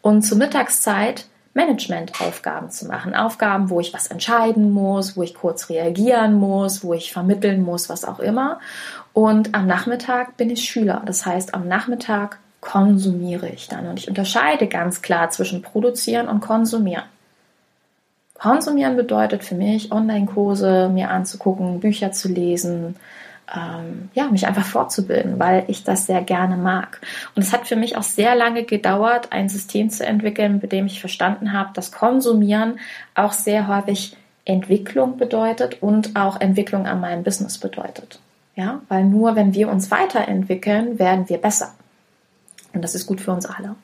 Und 0.00 0.22
zur 0.22 0.38
Mittagszeit 0.38 1.26
Managementaufgaben 1.54 2.70
zu 2.70 2.86
machen. 2.86 3.14
Aufgaben, 3.14 3.70
wo 3.70 3.80
ich 3.80 3.94
was 3.94 4.08
entscheiden 4.08 4.72
muss, 4.72 5.16
wo 5.16 5.22
ich 5.22 5.34
kurz 5.34 5.70
reagieren 5.70 6.34
muss, 6.34 6.84
wo 6.84 6.94
ich 6.94 7.12
vermitteln 7.12 7.62
muss, 7.62 7.88
was 7.88 8.04
auch 8.04 8.18
immer. 8.18 8.60
Und 9.12 9.54
am 9.54 9.66
Nachmittag 9.66 10.36
bin 10.36 10.50
ich 10.50 10.64
Schüler. 10.64 11.02
Das 11.06 11.24
heißt, 11.24 11.54
am 11.54 11.68
Nachmittag 11.68 12.38
konsumiere 12.60 13.48
ich 13.48 13.68
dann. 13.68 13.86
Und 13.86 14.00
ich 14.00 14.08
unterscheide 14.08 14.66
ganz 14.66 15.00
klar 15.00 15.30
zwischen 15.30 15.62
produzieren 15.62 16.28
und 16.28 16.40
konsumieren. 16.40 17.04
Konsumieren 18.34 18.96
bedeutet 18.96 19.44
für 19.44 19.54
mich, 19.54 19.92
Online-Kurse 19.92 20.90
mir 20.92 21.10
anzugucken, 21.10 21.80
Bücher 21.80 22.10
zu 22.10 22.28
lesen, 22.28 22.96
ähm, 23.54 24.10
ja, 24.14 24.28
mich 24.28 24.46
einfach 24.46 24.64
fortzubilden, 24.64 25.38
weil 25.38 25.64
ich 25.68 25.84
das 25.84 26.06
sehr 26.06 26.22
gerne 26.22 26.56
mag. 26.56 27.00
Und 27.34 27.42
es 27.42 27.52
hat 27.52 27.66
für 27.66 27.76
mich 27.76 27.96
auch 27.96 28.02
sehr 28.02 28.34
lange 28.34 28.64
gedauert, 28.64 29.32
ein 29.32 29.48
System 29.48 29.90
zu 29.90 30.04
entwickeln, 30.04 30.58
mit 30.60 30.72
dem 30.72 30.86
ich 30.86 31.00
verstanden 31.00 31.52
habe, 31.52 31.70
dass 31.74 31.92
Konsumieren 31.92 32.78
auch 33.14 33.32
sehr 33.32 33.68
häufig 33.68 34.16
Entwicklung 34.44 35.16
bedeutet 35.16 35.82
und 35.82 36.16
auch 36.16 36.40
Entwicklung 36.40 36.86
an 36.86 37.00
meinem 37.00 37.22
Business 37.22 37.58
bedeutet. 37.58 38.20
Ja, 38.56 38.82
weil 38.88 39.04
nur 39.04 39.34
wenn 39.34 39.54
wir 39.54 39.68
uns 39.68 39.90
weiterentwickeln, 39.90 40.98
werden 40.98 41.28
wir 41.28 41.38
besser. 41.38 41.74
Und 42.72 42.82
das 42.82 42.94
ist 42.94 43.06
gut 43.06 43.20
für 43.20 43.32
uns 43.32 43.46
alle. 43.46 43.74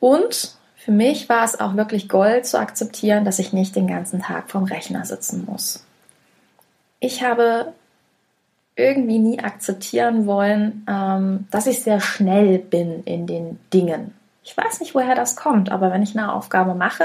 Und 0.00 0.56
für 0.76 0.90
mich 0.90 1.28
war 1.28 1.44
es 1.44 1.60
auch 1.60 1.76
wirklich 1.76 2.08
Gold 2.08 2.46
zu 2.46 2.58
akzeptieren, 2.58 3.24
dass 3.24 3.38
ich 3.38 3.52
nicht 3.52 3.76
den 3.76 3.86
ganzen 3.86 4.20
Tag 4.20 4.50
vorm 4.50 4.64
Rechner 4.64 5.04
sitzen 5.04 5.44
muss. 5.44 5.84
Ich 6.98 7.22
habe 7.22 7.72
irgendwie 8.76 9.18
nie 9.18 9.40
akzeptieren 9.40 10.26
wollen, 10.26 10.86
ähm, 10.88 11.46
dass 11.50 11.66
ich 11.66 11.82
sehr 11.82 12.00
schnell 12.00 12.58
bin 12.58 13.02
in 13.04 13.26
den 13.26 13.58
Dingen. 13.72 14.14
Ich 14.44 14.56
weiß 14.56 14.80
nicht, 14.80 14.94
woher 14.94 15.14
das 15.14 15.36
kommt, 15.36 15.70
aber 15.70 15.92
wenn 15.92 16.02
ich 16.02 16.16
eine 16.16 16.32
Aufgabe 16.32 16.74
mache, 16.74 17.04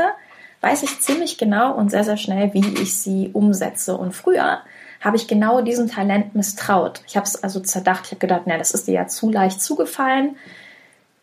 weiß 0.61 0.83
ich 0.83 0.99
ziemlich 1.01 1.37
genau 1.37 1.73
und 1.73 1.91
sehr, 1.91 2.03
sehr 2.03 2.17
schnell, 2.17 2.53
wie 2.53 2.81
ich 2.81 2.97
sie 2.97 3.29
umsetze. 3.33 3.95
Und 3.95 4.13
früher 4.13 4.59
habe 5.01 5.17
ich 5.17 5.27
genau 5.27 5.61
diesem 5.61 5.87
Talent 5.87 6.33
misstraut. 6.35 7.01
Ich 7.07 7.15
habe 7.15 7.27
es 7.27 7.41
also 7.43 7.59
zerdacht. 7.59 8.05
Ich 8.05 8.11
habe 8.11 8.19
gedacht, 8.19 8.43
na, 8.45 8.57
das 8.57 8.71
ist 8.71 8.87
dir 8.87 8.95
ja 8.95 9.07
zu 9.07 9.29
leicht 9.29 9.61
zugefallen. 9.61 10.35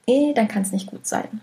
Eh, 0.06 0.34
dann 0.34 0.48
kann 0.48 0.62
es 0.62 0.72
nicht 0.72 0.86
gut 0.86 1.06
sein. 1.06 1.40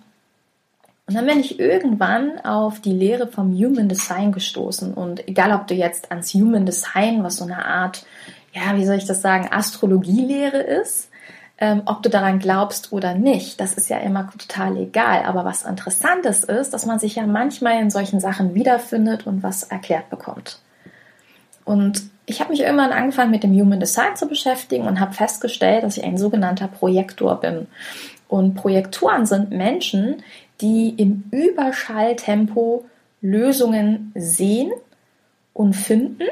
Und 1.08 1.16
dann 1.16 1.26
bin 1.26 1.40
ich 1.40 1.60
irgendwann 1.60 2.40
auf 2.40 2.80
die 2.80 2.94
Lehre 2.94 3.28
vom 3.28 3.52
Human 3.54 3.90
Design 3.90 4.32
gestoßen. 4.32 4.94
Und 4.94 5.28
egal, 5.28 5.52
ob 5.52 5.68
du 5.68 5.74
jetzt 5.74 6.10
ans 6.10 6.34
Human 6.34 6.66
Design, 6.66 7.24
was 7.24 7.38
so 7.38 7.44
eine 7.44 7.66
Art, 7.66 8.06
ja, 8.54 8.76
wie 8.76 8.86
soll 8.86 8.98
ich 8.98 9.06
das 9.06 9.22
sagen, 9.22 9.50
Astrologielehre 9.52 10.60
ist, 10.60 11.10
ähm, 11.58 11.84
ob 11.86 12.02
du 12.02 12.10
daran 12.10 12.40
glaubst 12.40 12.92
oder 12.92 13.14
nicht, 13.14 13.60
das 13.60 13.74
ist 13.74 13.90
ja 13.90 13.98
immer 13.98 14.30
total 14.32 14.78
egal. 14.78 15.24
Aber 15.26 15.46
was 15.46 15.64
interessantes 15.64 16.44
ist, 16.44 16.74
dass 16.74 16.86
man 16.86 17.00
sich 17.00 17.16
ja 17.16 17.28
manchmal 17.28 17.80
in 17.80 17.92
solchen 17.92 18.20
Sachen 18.20 18.56
wiederfindet 18.56 19.28
und 19.28 19.44
was 19.44 19.64
erklärt 19.64 20.10
bekommt. 20.10 20.60
Und 21.64 22.02
ich 22.26 22.40
habe 22.40 22.52
mich 22.52 22.62
irgendwann 22.62 22.92
angefangen 22.92 23.32
mit 23.32 23.44
dem 23.44 23.54
Human 23.54 23.80
Design 23.80 24.16
zu 24.16 24.28
beschäftigen 24.28 24.88
und 24.88 25.00
habe 25.00 25.14
festgestellt, 25.14 25.84
dass 25.84 25.98
ich 25.98 26.04
ein 26.04 26.18
sogenannter 26.18 26.68
Projektor 26.68 27.40
bin. 27.40 27.68
Und 28.28 28.56
Projektoren 28.56 29.26
sind 29.26 29.52
Menschen, 29.52 30.24
die 30.62 30.90
im 30.98 31.26
Überschalltempo 31.32 32.86
Lösungen 33.22 34.12
sehen 34.16 34.72
und 35.54 35.76
finden. 35.76 36.24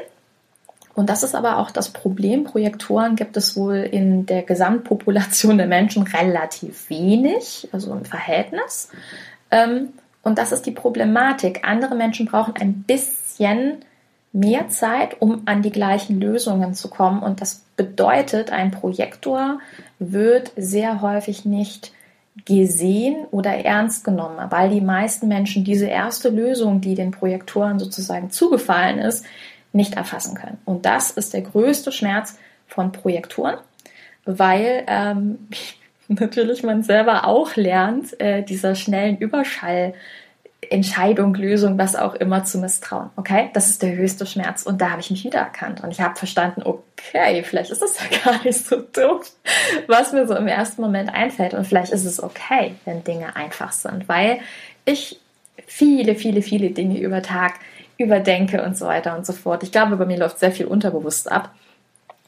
Und 1.00 1.08
das 1.08 1.22
ist 1.22 1.34
aber 1.34 1.56
auch 1.56 1.70
das 1.70 1.88
Problem. 1.88 2.44
Projektoren 2.44 3.16
gibt 3.16 3.34
es 3.38 3.56
wohl 3.56 3.76
in 3.76 4.26
der 4.26 4.42
Gesamtpopulation 4.42 5.56
der 5.56 5.66
Menschen 5.66 6.02
relativ 6.02 6.90
wenig, 6.90 7.70
also 7.72 7.94
im 7.94 8.04
Verhältnis. 8.04 8.90
Ähm, 9.50 9.94
und 10.22 10.36
das 10.36 10.52
ist 10.52 10.66
die 10.66 10.72
Problematik. 10.72 11.60
Andere 11.62 11.94
Menschen 11.94 12.26
brauchen 12.26 12.52
ein 12.60 12.82
bisschen 12.82 13.76
mehr 14.34 14.68
Zeit, 14.68 15.22
um 15.22 15.40
an 15.46 15.62
die 15.62 15.72
gleichen 15.72 16.20
Lösungen 16.20 16.74
zu 16.74 16.90
kommen. 16.90 17.22
Und 17.22 17.40
das 17.40 17.64
bedeutet, 17.76 18.52
ein 18.52 18.70
Projektor 18.70 19.58
wird 19.98 20.52
sehr 20.58 21.00
häufig 21.00 21.46
nicht 21.46 21.94
gesehen 22.44 23.24
oder 23.30 23.52
ernst 23.52 24.04
genommen, 24.04 24.50
weil 24.50 24.68
die 24.68 24.82
meisten 24.82 25.28
Menschen 25.28 25.64
diese 25.64 25.86
erste 25.86 26.28
Lösung, 26.28 26.82
die 26.82 26.94
den 26.94 27.10
Projektoren 27.10 27.78
sozusagen 27.78 28.30
zugefallen 28.30 28.98
ist, 28.98 29.24
nicht 29.72 29.94
erfassen 29.94 30.34
können. 30.34 30.58
Und 30.64 30.86
das 30.86 31.10
ist 31.10 31.34
der 31.34 31.42
größte 31.42 31.92
Schmerz 31.92 32.38
von 32.66 32.92
Projektoren, 32.92 33.56
weil 34.24 34.84
ähm, 34.86 35.48
natürlich 36.08 36.62
man 36.62 36.82
selber 36.82 37.26
auch 37.26 37.56
lernt, 37.56 38.20
äh, 38.20 38.42
dieser 38.42 38.74
schnellen 38.74 39.18
Überschall 39.18 39.94
Entscheidung, 40.68 41.34
Lösung, 41.34 41.78
was 41.78 41.96
auch 41.96 42.14
immer 42.14 42.44
zu 42.44 42.58
misstrauen. 42.58 43.10
Okay, 43.16 43.50
das 43.54 43.70
ist 43.70 43.82
der 43.82 43.96
höchste 43.96 44.26
Schmerz. 44.26 44.62
Und 44.62 44.80
da 44.80 44.90
habe 44.90 45.00
ich 45.00 45.10
mich 45.10 45.24
wiedererkannt 45.24 45.82
und 45.82 45.90
ich 45.90 46.00
habe 46.00 46.16
verstanden, 46.16 46.62
okay, 46.62 47.42
vielleicht 47.42 47.70
ist 47.70 47.80
das 47.80 47.98
ja 47.98 48.18
gar 48.24 48.44
nicht 48.44 48.66
so 48.66 48.76
doof, 48.76 49.32
was 49.86 50.12
mir 50.12 50.26
so 50.26 50.36
im 50.36 50.46
ersten 50.46 50.82
Moment 50.82 51.12
einfällt. 51.12 51.54
Und 51.54 51.66
vielleicht 51.66 51.92
ist 51.92 52.04
es 52.04 52.22
okay, 52.22 52.74
wenn 52.84 53.02
Dinge 53.04 53.36
einfach 53.36 53.72
sind, 53.72 54.08
weil 54.08 54.40
ich 54.84 55.18
viele, 55.66 56.14
viele, 56.14 56.42
viele 56.42 56.70
Dinge 56.70 56.98
über 56.98 57.22
Tag 57.22 57.54
überdenke 58.00 58.62
und 58.62 58.76
so 58.76 58.86
weiter 58.86 59.16
und 59.16 59.26
so 59.26 59.32
fort. 59.32 59.62
Ich 59.62 59.72
glaube, 59.72 59.96
bei 59.96 60.06
mir 60.06 60.18
läuft 60.18 60.38
sehr 60.38 60.52
viel 60.52 60.66
unterbewusst 60.66 61.30
ab. 61.30 61.54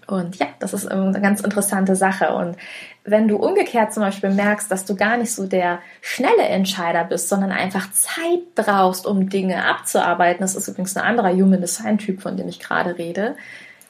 Und 0.07 0.37
ja, 0.37 0.47
das 0.59 0.75
ist 0.75 0.87
eine 0.87 1.21
ganz 1.21 1.41
interessante 1.41 1.97
Sache. 1.97 2.35
Und 2.35 2.57
wenn 3.05 3.29
du 3.29 3.37
umgekehrt 3.37 3.95
zum 3.95 4.03
Beispiel 4.03 4.31
merkst, 4.31 4.71
dass 4.71 4.85
du 4.85 4.95
gar 4.95 5.17
nicht 5.17 5.33
so 5.33 5.47
der 5.47 5.79
schnelle 6.01 6.43
Entscheider 6.43 7.05
bist, 7.05 7.29
sondern 7.29 7.51
einfach 7.53 7.91
Zeit 7.93 8.55
brauchst, 8.55 9.07
um 9.07 9.29
Dinge 9.29 9.65
abzuarbeiten, 9.65 10.41
das 10.41 10.55
ist 10.55 10.69
übrigens 10.69 10.97
ein 10.97 11.05
anderer 11.05 11.33
Human 11.33 11.61
Design 11.61 11.99
Typ, 11.99 12.21
von 12.21 12.37
dem 12.37 12.49
ich 12.49 12.61
gerade 12.61 12.99
rede, 12.99 13.37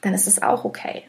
dann 0.03 0.15
ist 0.15 0.27
es 0.27 0.43
auch 0.43 0.65
okay. 0.65 1.05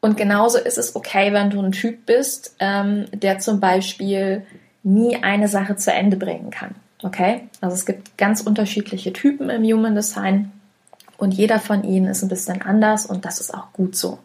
Und 0.00 0.16
genauso 0.16 0.58
ist 0.58 0.76
es 0.76 0.94
okay, 0.94 1.32
wenn 1.32 1.48
du 1.48 1.62
ein 1.62 1.72
Typ 1.72 2.04
bist, 2.04 2.56
ähm, 2.58 3.06
der 3.12 3.38
zum 3.38 3.60
Beispiel 3.60 4.44
nie 4.82 5.22
eine 5.22 5.48
Sache 5.48 5.76
zu 5.76 5.92
Ende 5.92 6.18
bringen 6.18 6.50
kann. 6.50 6.74
Okay? 7.04 7.48
Also 7.60 7.74
es 7.74 7.84
gibt 7.84 8.16
ganz 8.16 8.40
unterschiedliche 8.40 9.12
Typen 9.12 9.50
im 9.50 9.62
Human 9.62 9.94
Design. 9.94 10.50
Und 11.16 11.32
jeder 11.32 11.60
von 11.60 11.84
ihnen 11.84 12.06
ist 12.06 12.22
ein 12.22 12.28
bisschen 12.28 12.62
anders 12.62 13.06
und 13.06 13.24
das 13.24 13.40
ist 13.40 13.54
auch 13.54 13.72
gut 13.72 13.94
so. 13.94 14.18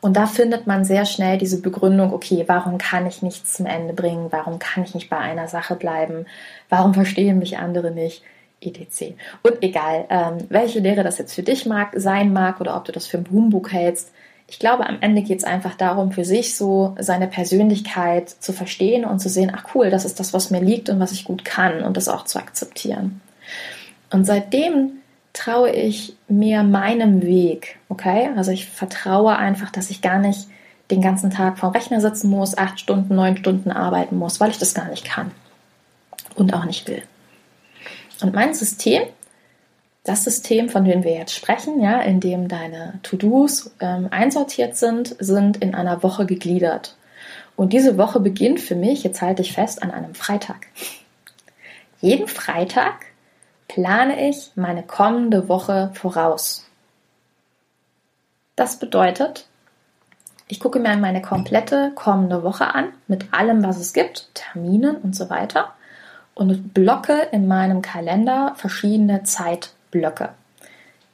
Und 0.00 0.16
da 0.16 0.26
findet 0.26 0.66
man 0.66 0.84
sehr 0.84 1.04
schnell 1.04 1.38
diese 1.38 1.60
Begründung, 1.60 2.12
okay, 2.12 2.44
warum 2.46 2.78
kann 2.78 3.06
ich 3.06 3.20
nichts 3.20 3.54
zum 3.54 3.66
Ende 3.66 3.92
bringen? 3.94 4.28
Warum 4.30 4.58
kann 4.58 4.84
ich 4.84 4.94
nicht 4.94 5.10
bei 5.10 5.18
einer 5.18 5.48
Sache 5.48 5.74
bleiben? 5.74 6.26
Warum 6.68 6.94
verstehen 6.94 7.38
mich 7.38 7.58
andere 7.58 7.90
nicht? 7.90 8.22
etc. 8.60 9.14
Und 9.42 9.62
egal, 9.62 10.06
ähm, 10.08 10.38
welche 10.48 10.80
Lehre 10.80 11.04
das 11.04 11.18
jetzt 11.18 11.34
für 11.34 11.42
dich 11.42 11.66
mag, 11.66 11.92
sein 11.94 12.32
mag 12.32 12.60
oder 12.60 12.76
ob 12.76 12.84
du 12.84 12.92
das 12.92 13.06
für 13.06 13.18
ein 13.18 13.26
Humbug 13.30 13.70
hältst, 13.70 14.12
ich 14.48 14.58
glaube, 14.58 14.86
am 14.86 14.98
Ende 15.00 15.22
geht 15.22 15.38
es 15.38 15.44
einfach 15.44 15.74
darum, 15.74 16.12
für 16.12 16.24
sich 16.24 16.56
so 16.56 16.94
seine 17.00 17.26
Persönlichkeit 17.26 18.28
zu 18.30 18.52
verstehen 18.52 19.04
und 19.04 19.18
zu 19.18 19.28
sehen, 19.28 19.52
ach 19.54 19.74
cool, 19.74 19.90
das 19.90 20.04
ist 20.04 20.20
das, 20.20 20.32
was 20.32 20.50
mir 20.50 20.60
liegt 20.60 20.88
und 20.88 21.00
was 21.00 21.12
ich 21.12 21.24
gut 21.24 21.44
kann 21.44 21.82
und 21.82 21.96
das 21.96 22.08
auch 22.08 22.24
zu 22.24 22.38
akzeptieren. 22.38 23.20
Und 24.10 24.24
seitdem 24.24 24.92
traue 25.32 25.70
ich 25.70 26.14
mir 26.28 26.62
meinem 26.62 27.22
Weg, 27.22 27.78
okay? 27.88 28.30
Also 28.36 28.52
ich 28.52 28.66
vertraue 28.66 29.36
einfach, 29.36 29.70
dass 29.70 29.90
ich 29.90 30.00
gar 30.00 30.18
nicht 30.18 30.48
den 30.90 31.02
ganzen 31.02 31.30
Tag 31.30 31.58
vorm 31.58 31.72
Rechner 31.72 32.00
sitzen 32.00 32.30
muss, 32.30 32.56
acht 32.56 32.78
Stunden, 32.78 33.16
neun 33.16 33.36
Stunden 33.36 33.72
arbeiten 33.72 34.16
muss, 34.16 34.38
weil 34.38 34.50
ich 34.50 34.58
das 34.58 34.74
gar 34.74 34.88
nicht 34.88 35.04
kann 35.04 35.32
und 36.36 36.54
auch 36.54 36.64
nicht 36.64 36.86
will. 36.88 37.02
Und 38.22 38.34
mein 38.34 38.54
System, 38.54 39.02
das 40.06 40.22
System, 40.22 40.68
von 40.68 40.84
dem 40.84 41.02
wir 41.02 41.14
jetzt 41.14 41.34
sprechen, 41.34 41.80
ja, 41.80 42.00
in 42.00 42.20
dem 42.20 42.46
deine 42.46 43.00
To-Dos 43.02 43.72
ähm, 43.80 44.06
einsortiert 44.10 44.76
sind, 44.76 45.16
sind 45.18 45.56
in 45.56 45.74
einer 45.74 46.02
Woche 46.04 46.26
gegliedert. 46.26 46.96
Und 47.56 47.72
diese 47.72 47.98
Woche 47.98 48.20
beginnt 48.20 48.60
für 48.60 48.76
mich, 48.76 49.02
jetzt 49.02 49.20
halte 49.20 49.42
ich 49.42 49.52
fest, 49.52 49.82
an 49.82 49.90
einem 49.90 50.14
Freitag. 50.14 50.68
Jeden 52.00 52.28
Freitag 52.28 53.06
plane 53.66 54.28
ich 54.28 54.52
meine 54.54 54.84
kommende 54.84 55.48
Woche 55.48 55.90
voraus. 55.94 56.66
Das 58.54 58.78
bedeutet, 58.78 59.48
ich 60.46 60.60
gucke 60.60 60.78
mir 60.78 60.96
meine 60.96 61.20
komplette 61.20 61.90
kommende 61.96 62.44
Woche 62.44 62.72
an, 62.72 62.92
mit 63.08 63.34
allem, 63.34 63.64
was 63.64 63.78
es 63.78 63.92
gibt, 63.92 64.30
Terminen 64.34 64.96
und 64.96 65.16
so 65.16 65.30
weiter, 65.30 65.72
und 66.34 66.72
blocke 66.72 67.28
in 67.32 67.48
meinem 67.48 67.82
Kalender 67.82 68.52
verschiedene 68.56 69.24
Zeitblöcke. 69.96 70.30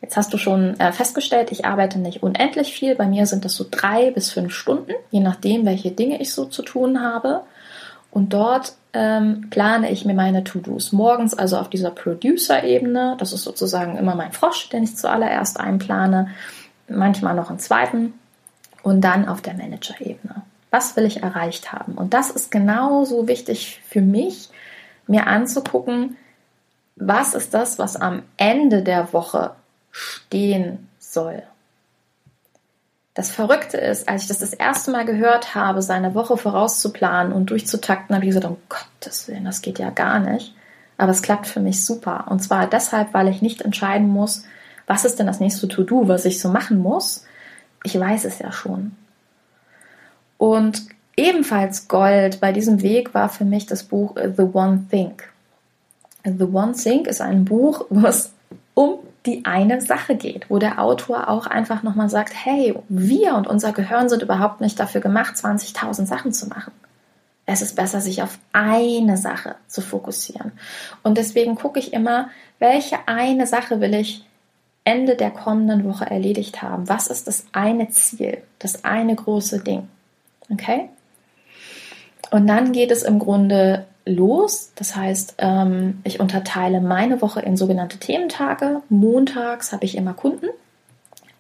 Jetzt 0.01 0.17
hast 0.17 0.33
du 0.33 0.39
schon 0.39 0.79
äh, 0.81 0.93
festgestellt, 0.93 1.53
ich 1.53 1.65
arbeite 1.65 1.99
nicht 2.01 2.25
unendlich 2.25 2.73
viel. 2.73 2.97
Bei 2.97 3.07
mir 3.07 3.27
sind 3.27 3.45
das 3.45 3.55
so 3.55 3.65
drei 3.71 4.11
bis 4.11 4.33
fünf 4.33 4.53
Stunden, 4.53 4.93
je 5.13 5.21
nachdem, 5.21 5.65
welche 5.65 5.93
Dinge 5.93 6.21
ich 6.21 6.33
so 6.33 6.45
zu 6.45 6.63
tun 6.63 7.01
habe. 7.01 7.43
Und 8.11 8.33
dort 8.33 8.75
ähm, 8.93 9.49
plane 9.51 9.91
ich 9.91 10.05
mir 10.05 10.15
meine 10.15 10.43
To-Dos. 10.43 10.93
Morgens 10.93 11.35
also 11.35 11.57
auf 11.57 11.71
dieser 11.71 11.93
Producer-Ebene. 11.93 13.17
Das 13.19 13.33
ist 13.33 13.45
sozusagen 13.45 13.97
immer 13.97 14.17
mein 14.17 14.33
Frosch, 14.33 14.69
den 14.71 14.83
ich 14.83 14.97
zuallererst 14.97 15.61
einplane. 15.61 16.29
Manchmal 16.89 17.37
noch 17.37 17.49
einen 17.49 17.61
zweiten. 17.61 18.15
Und 18.83 19.03
dann 19.03 19.29
auf 19.29 19.41
der 19.41 19.55
Manager-Ebene. 19.55 20.43
Was 20.73 20.97
will 20.97 21.07
ich 21.07 21.23
erreicht 21.23 21.73
haben? 21.73 21.93
Und 21.93 22.13
das 22.13 22.31
ist 22.31 22.51
genauso 22.51 23.29
wichtig 23.29 23.81
für 23.89 24.01
mich, 24.01 24.49
mir 25.07 25.29
anzugucken, 25.29 26.17
was 26.97 27.35
ist 27.35 27.55
das, 27.55 27.79
was 27.79 27.97
am 27.97 28.23
Ende 28.37 28.83
der 28.83 29.13
Woche 29.13 29.53
stehen 29.91 30.89
soll. 30.99 31.43
Das 33.15 33.31
Verrückte 33.31 33.77
ist, 33.77 34.09
als 34.09 34.23
ich 34.23 34.29
das 34.29 34.39
das 34.39 34.55
erste 34.55 34.91
Mal 34.91 35.05
gehört 35.05 35.55
habe, 35.55 35.83
seine 35.83 36.15
Woche 36.15 36.39
vorauszuplanen 36.39 37.33
und 37.33 37.51
durchzutakten, 37.51 38.15
habe 38.15 38.25
ich 38.25 38.31
gesagt, 38.31 38.47
um 38.47 38.57
Gottes 38.69 39.29
Willen, 39.29 39.45
das 39.45 39.61
geht 39.61 39.79
ja 39.79 39.91
gar 39.91 40.19
nicht. 40.19 40.55
Aber 40.97 41.13
es 41.13 41.21
klappt 41.21 41.47
für 41.47 41.61
mich 41.61 41.85
super. 41.85 42.27
Und 42.31 42.41
zwar 42.41 42.67
deshalb, 42.67 43.13
weil 43.13 43.29
ich 43.29 43.43
nicht 43.43 43.61
entscheiden 43.61 44.09
muss, 44.09 44.45
was 44.87 45.05
ist 45.05 45.19
denn 45.19 45.27
das 45.27 45.41
nächste 45.41 45.69
To-Do, 45.69 46.09
was 46.09 46.25
ich 46.25 46.41
so 46.41 46.49
machen 46.49 46.79
muss. 46.79 47.25
Ich 47.85 47.99
weiß 47.99 48.25
es 48.25 48.39
ja 48.39 48.51
schon. 48.51 48.97
Und 50.39 50.87
ebenfalls 51.17 51.89
Gold 51.89 52.41
bei 52.41 52.53
diesem 52.53 52.83
Weg 52.83 53.13
war 53.15 53.29
für 53.29 53.45
mich 53.45 53.67
das 53.67 53.83
Buch 53.83 54.15
The 54.17 54.43
One 54.43 54.87
Thing. 54.91 55.15
The 56.25 56.45
One 56.45 56.73
Thing 56.73 57.05
ist 57.07 57.21
ein 57.21 57.45
Buch, 57.45 57.87
wo 57.91 58.07
es 58.07 58.33
um 58.75 58.99
die 59.27 59.45
eine 59.45 59.81
Sache 59.81 60.17
geht, 60.17 60.51
wo 60.51 60.59
der 60.59 60.81
Autor 60.81 61.29
auch 61.29 61.47
einfach 61.47 61.83
nochmal 61.83 62.09
sagt, 62.09 62.33
hey, 62.35 62.75
wir 62.89 63.35
und 63.35 63.47
unser 63.47 63.73
Gehirn 63.73 64.09
sind 64.09 64.23
überhaupt 64.23 64.61
nicht 64.61 64.79
dafür 64.81 65.01
gemacht, 65.01 65.35
20.000 65.37 66.07
Sachen 66.07 66.33
zu 66.33 66.49
machen. 66.49 66.73
Es 67.47 67.63
ist 67.63 67.77
besser, 67.77 68.01
sich 68.01 68.23
auf 68.23 68.39
eine 68.53 69.17
Sache 69.17 69.57
zu 69.67 69.81
fokussieren. 69.81 70.53
Und 71.03 71.19
deswegen 71.19 71.55
gucke 71.55 71.79
ich 71.79 71.93
immer, 71.93 72.31
welche 72.59 72.97
eine 73.07 73.47
Sache 73.47 73.81
will 73.81 73.95
ich 73.95 74.25
Ende 74.85 75.17
der 75.17 75.31
kommenden 75.31 75.85
Woche 75.85 76.07
erledigt 76.07 76.63
haben? 76.63 76.89
Was 76.89 77.07
ist 77.09 77.29
das 77.29 77.47
eine 77.53 77.91
Ziel, 77.91 78.43
das 78.59 78.85
eine 78.85 79.15
große 79.15 79.61
Ding? 79.61 79.89
Okay? 80.51 80.89
Und 82.31 82.47
dann 82.47 82.73
geht 82.73 82.91
es 82.91 83.03
im 83.03 83.19
Grunde 83.19 83.87
los. 84.05 84.73
Das 84.75 84.97
heißt, 84.97 85.37
ähm, 85.39 86.01
ich 86.05 86.21
unterteile 86.21 86.81
meine 86.81 87.23
Woche 87.23 87.41
in 87.41 87.57
sogenannte 87.57 87.99
Thementage. 87.99 88.83
Montags 88.89 89.73
habe 89.73 89.85
ich 89.85 89.97
immer 89.97 90.15
Kunden, 90.15 90.47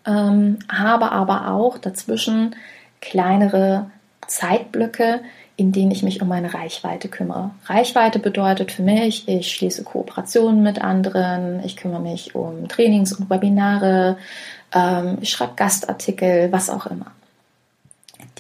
ähm, 0.07 0.59
habe 0.71 1.12
aber 1.12 1.50
auch 1.50 1.78
dazwischen 1.78 2.54
kleinere 3.00 3.90
Zeitblöcke, 4.26 5.21
in 5.57 5.73
denen 5.73 5.90
ich 5.90 6.02
mich 6.02 6.23
um 6.23 6.28
meine 6.28 6.54
Reichweite 6.54 7.09
kümmere. 7.09 7.50
Reichweite 7.66 8.19
bedeutet 8.19 8.73
für 8.73 8.83
mich, 8.83 9.28
ich 9.28 9.52
schließe 9.52 9.85
Kooperationen 9.85 10.62
mit 10.62 10.81
anderen, 10.81 11.62
ich 11.64 11.76
kümmere 11.76 12.00
mich 12.00 12.35
um 12.35 12.69
Trainings 12.69 13.12
und 13.12 13.28
Webinare, 13.28 14.16
ähm, 14.73 15.19
ich 15.21 15.31
schreibe 15.31 15.52
Gastartikel, 15.57 16.50
was 16.50 16.71
auch 16.71 16.87
immer. 16.87 17.12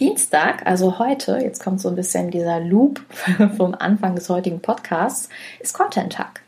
Dienstag, 0.02 0.66
also 0.66 0.98
heute, 0.98 1.38
jetzt 1.38 1.62
kommt 1.62 1.80
so 1.80 1.88
ein 1.88 1.94
bisschen 1.94 2.32
dieser 2.32 2.58
Loop 2.58 3.00
vom 3.56 3.72
Anfang 3.72 4.16
des 4.16 4.28
heutigen 4.28 4.58
Podcasts, 4.58 5.28
ist 5.60 5.74
Content-Tag. 5.74 6.40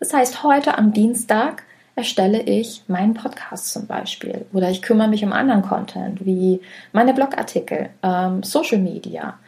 Das 0.00 0.12
heißt, 0.12 0.42
heute 0.42 0.76
am 0.76 0.92
Dienstag 0.92 1.62
erstelle 1.94 2.42
ich 2.42 2.82
meinen 2.88 3.14
Podcast 3.14 3.72
zum 3.72 3.86
Beispiel 3.86 4.44
oder 4.52 4.70
ich 4.70 4.82
kümmere 4.82 5.06
mich 5.06 5.24
um 5.24 5.32
anderen 5.32 5.62
Content 5.62 6.26
wie 6.26 6.62
meine 6.92 7.14
Blogartikel, 7.14 7.90
ähm, 8.02 8.42
Social 8.42 8.78
Media. 8.78 9.38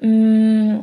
Mm, 0.00 0.78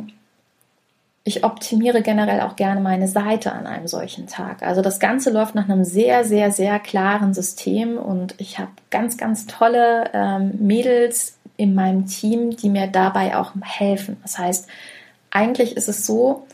ich 1.24 1.44
optimiere 1.44 2.04
generell 2.04 2.42
auch 2.42 2.56
gerne 2.56 2.82
meine 2.82 3.08
Seite 3.08 3.52
an 3.52 3.66
einem 3.66 3.88
solchen 3.88 4.28
Tag. 4.28 4.62
Also 4.62 4.84
das 4.84 5.00
Ganze 5.00 5.32
läuft 5.32 5.56
nach 5.56 5.68
einem 5.68 5.84
sehr, 5.84 6.24
sehr, 6.24 6.52
sehr 6.52 6.78
klaren 6.78 7.34
System 7.34 7.98
und 7.98 8.36
ich 8.38 8.60
habe 8.60 8.70
ganz, 8.92 9.18
ganz 9.18 9.48
tolle 9.48 10.12
ähm, 10.14 10.54
Mädels 10.60 11.37
in 11.58 11.74
meinem 11.74 12.06
Team, 12.06 12.56
die 12.56 12.70
mir 12.70 12.88
dabei 12.88 13.36
auch 13.36 13.52
helfen. 13.62 14.18
Das 14.22 14.38
heißt, 14.38 14.68
eigentlich 15.32 15.76
ist 15.76 15.90
es 15.90 16.06
so, 16.06 16.46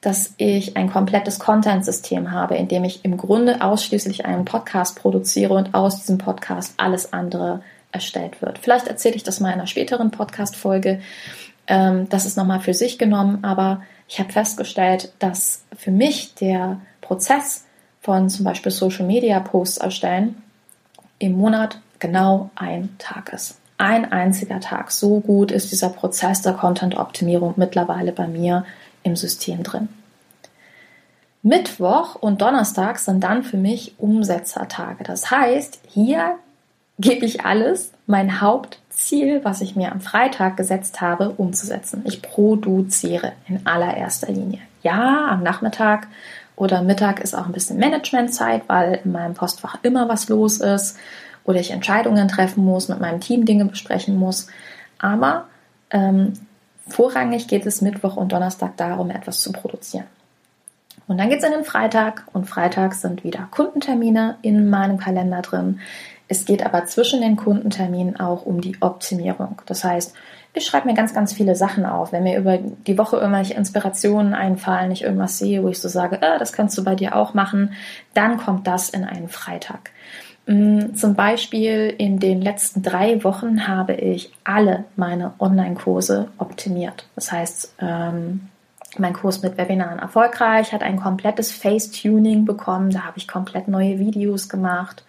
dass 0.00 0.34
ich 0.38 0.76
ein 0.76 0.90
komplettes 0.90 1.38
Content-System 1.38 2.32
habe, 2.32 2.56
in 2.56 2.68
dem 2.68 2.84
ich 2.84 3.04
im 3.04 3.16
Grunde 3.16 3.62
ausschließlich 3.62 4.24
einen 4.24 4.44
Podcast 4.44 4.98
produziere 4.98 5.54
und 5.54 5.74
aus 5.74 5.98
diesem 5.98 6.18
Podcast 6.18 6.74
alles 6.78 7.12
andere 7.12 7.62
erstellt 7.92 8.40
wird. 8.40 8.58
Vielleicht 8.58 8.88
erzähle 8.88 9.16
ich 9.16 9.24
das 9.24 9.40
mal 9.40 9.48
in 9.48 9.54
einer 9.54 9.66
späteren 9.66 10.10
Podcast-Folge. 10.10 11.00
Ähm, 11.66 12.08
das 12.08 12.24
ist 12.24 12.36
nochmal 12.36 12.60
für 12.60 12.74
sich 12.74 12.98
genommen, 12.98 13.40
aber 13.42 13.82
ich 14.08 14.18
habe 14.18 14.32
festgestellt, 14.32 15.12
dass 15.18 15.64
für 15.76 15.90
mich 15.90 16.34
der 16.34 16.80
Prozess 17.00 17.66
von 18.00 18.30
zum 18.30 18.44
Beispiel 18.44 18.72
Social 18.72 19.06
Media 19.06 19.38
Posts 19.38 19.78
erstellen 19.78 20.42
im 21.18 21.32
Monat 21.32 21.78
genau 21.98 22.50
ein 22.54 22.88
Tag 22.98 23.32
ist 23.34 23.59
ein 23.80 24.12
einziger 24.12 24.60
Tag. 24.60 24.90
So 24.90 25.20
gut 25.20 25.50
ist 25.50 25.72
dieser 25.72 25.88
Prozess 25.88 26.42
der 26.42 26.52
Content-Optimierung 26.52 27.54
mittlerweile 27.56 28.12
bei 28.12 28.26
mir 28.26 28.64
im 29.02 29.16
System 29.16 29.62
drin. 29.62 29.88
Mittwoch 31.42 32.14
und 32.16 32.42
Donnerstag 32.42 32.98
sind 32.98 33.24
dann 33.24 33.42
für 33.42 33.56
mich 33.56 33.94
Umsetzertage. 33.98 35.04
Das 35.04 35.30
heißt, 35.30 35.80
hier 35.88 36.34
gebe 36.98 37.24
ich 37.24 37.46
alles, 37.46 37.92
mein 38.06 38.42
Hauptziel, 38.42 39.42
was 39.42 39.62
ich 39.62 39.74
mir 39.74 39.90
am 39.90 40.02
Freitag 40.02 40.58
gesetzt 40.58 41.00
habe, 41.00 41.30
umzusetzen. 41.30 42.02
Ich 42.04 42.20
produziere 42.20 43.32
in 43.48 43.66
allererster 43.66 44.30
Linie. 44.30 44.60
Ja, 44.82 45.28
am 45.30 45.42
Nachmittag 45.42 46.08
oder 46.56 46.82
Mittag 46.82 47.20
ist 47.20 47.34
auch 47.34 47.46
ein 47.46 47.52
bisschen 47.52 47.78
Managementzeit, 47.78 48.64
weil 48.66 49.00
in 49.02 49.12
meinem 49.12 49.32
Postfach 49.32 49.78
immer 49.82 50.10
was 50.10 50.28
los 50.28 50.58
ist 50.58 50.98
oder 51.44 51.60
ich 51.60 51.70
Entscheidungen 51.70 52.28
treffen 52.28 52.64
muss, 52.64 52.88
mit 52.88 53.00
meinem 53.00 53.20
Team 53.20 53.44
Dinge 53.44 53.64
besprechen 53.64 54.16
muss. 54.16 54.48
Aber 54.98 55.46
ähm, 55.90 56.34
vorrangig 56.86 57.48
geht 57.48 57.66
es 57.66 57.80
Mittwoch 57.80 58.16
und 58.16 58.32
Donnerstag 58.32 58.76
darum, 58.76 59.10
etwas 59.10 59.40
zu 59.40 59.52
produzieren. 59.52 60.06
Und 61.06 61.18
dann 61.18 61.28
geht 61.28 61.40
es 61.40 61.44
in 61.44 61.52
den 61.52 61.64
Freitag 61.64 62.24
und 62.32 62.48
Freitag 62.48 62.94
sind 62.94 63.24
wieder 63.24 63.48
Kundentermine 63.50 64.36
in 64.42 64.70
meinem 64.70 64.98
Kalender 64.98 65.42
drin. 65.42 65.80
Es 66.28 66.44
geht 66.44 66.64
aber 66.64 66.84
zwischen 66.84 67.20
den 67.20 67.34
Kundenterminen 67.34 68.20
auch 68.20 68.46
um 68.46 68.60
die 68.60 68.76
Optimierung. 68.80 69.60
Das 69.66 69.82
heißt, 69.82 70.14
ich 70.54 70.64
schreibe 70.64 70.88
mir 70.88 70.94
ganz, 70.94 71.12
ganz 71.12 71.32
viele 71.32 71.56
Sachen 71.56 71.84
auf. 71.84 72.12
Wenn 72.12 72.22
mir 72.22 72.38
über 72.38 72.58
die 72.58 72.98
Woche 72.98 73.16
irgendwelche 73.16 73.54
Inspirationen 73.54 74.34
einfallen, 74.34 74.92
ich 74.92 75.02
irgendwas 75.02 75.38
sehe, 75.38 75.62
wo 75.64 75.68
ich 75.68 75.80
so 75.80 75.88
sage, 75.88 76.22
äh, 76.22 76.38
das 76.38 76.52
kannst 76.52 76.78
du 76.78 76.84
bei 76.84 76.94
dir 76.94 77.16
auch 77.16 77.34
machen, 77.34 77.72
dann 78.14 78.36
kommt 78.36 78.68
das 78.68 78.90
in 78.90 79.04
einen 79.04 79.28
Freitag. 79.28 79.90
Mm, 80.50 80.96
zum 80.96 81.14
Beispiel 81.14 81.94
in 81.96 82.18
den 82.18 82.42
letzten 82.42 82.82
drei 82.82 83.22
Wochen 83.22 83.68
habe 83.68 83.94
ich 83.94 84.32
alle 84.42 84.84
meine 84.96 85.32
Online-Kurse 85.38 86.26
optimiert. 86.38 87.06
Das 87.14 87.30
heißt, 87.30 87.76
ähm, 87.78 88.48
mein 88.98 89.12
Kurs 89.12 89.42
mit 89.42 89.56
Webinaren 89.56 90.00
erfolgreich 90.00 90.72
hat 90.72 90.82
ein 90.82 90.96
komplettes 90.96 91.52
Face-Tuning 91.52 92.46
bekommen. 92.46 92.90
Da 92.90 93.04
habe 93.04 93.18
ich 93.18 93.28
komplett 93.28 93.68
neue 93.68 94.00
Videos 94.00 94.48
gemacht, 94.48 95.04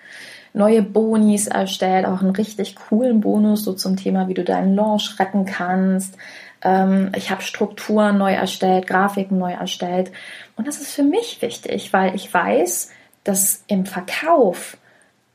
neue 0.54 0.84
Bonis 0.84 1.48
erstellt, 1.48 2.06
auch 2.06 2.22
einen 2.22 2.36
richtig 2.36 2.76
coolen 2.76 3.22
Bonus 3.22 3.64
so 3.64 3.74
zum 3.74 3.98
Thema, 3.98 4.28
wie 4.28 4.36
du 4.36 4.44
deinen 4.44 4.76
Launch 4.76 5.16
retten 5.18 5.48
kannst. 5.48 6.18
Ähm, 6.62 7.12
ich 7.16 7.32
habe 7.32 7.42
Strukturen 7.42 8.20
neu 8.20 8.34
erstellt, 8.34 8.86
Grafiken 8.86 9.40
neu 9.40 9.54
erstellt. 9.54 10.12
Und 10.56 10.68
das 10.68 10.80
ist 10.80 10.94
für 10.94 11.02
mich 11.02 11.42
wichtig, 11.42 11.94
weil 11.94 12.14
ich 12.14 12.32
weiß, 12.32 12.92
dass 13.24 13.64
im 13.66 13.88
Verkauf 13.88 14.78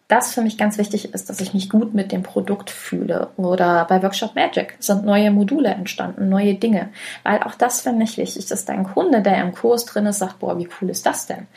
das 0.08 0.32
für 0.32 0.40
mich 0.40 0.56
ganz 0.56 0.78
wichtig 0.78 1.12
ist, 1.12 1.28
dass 1.28 1.40
ich 1.40 1.52
mich 1.52 1.68
gut 1.68 1.92
mit 1.92 2.12
dem 2.12 2.22
Produkt 2.22 2.70
fühle. 2.70 3.30
Oder 3.36 3.86
bei 3.88 4.00
Workshop 4.02 4.36
Magic 4.36 4.76
sind 4.78 5.04
neue 5.04 5.32
Module 5.32 5.68
entstanden, 5.70 6.28
neue 6.28 6.54
Dinge. 6.54 6.90
Weil 7.24 7.42
auch 7.42 7.56
das 7.56 7.80
finde 7.80 8.04
ich 8.04 8.16
wichtig, 8.16 8.46
dass 8.46 8.64
dein 8.64 8.84
Kunde, 8.84 9.20
der 9.20 9.42
im 9.42 9.52
Kurs 9.52 9.84
drin 9.84 10.06
ist, 10.06 10.18
sagt, 10.18 10.38
boah, 10.38 10.58
wie 10.58 10.68
cool 10.80 10.90
ist 10.90 11.06
das 11.06 11.26
denn? 11.26 11.48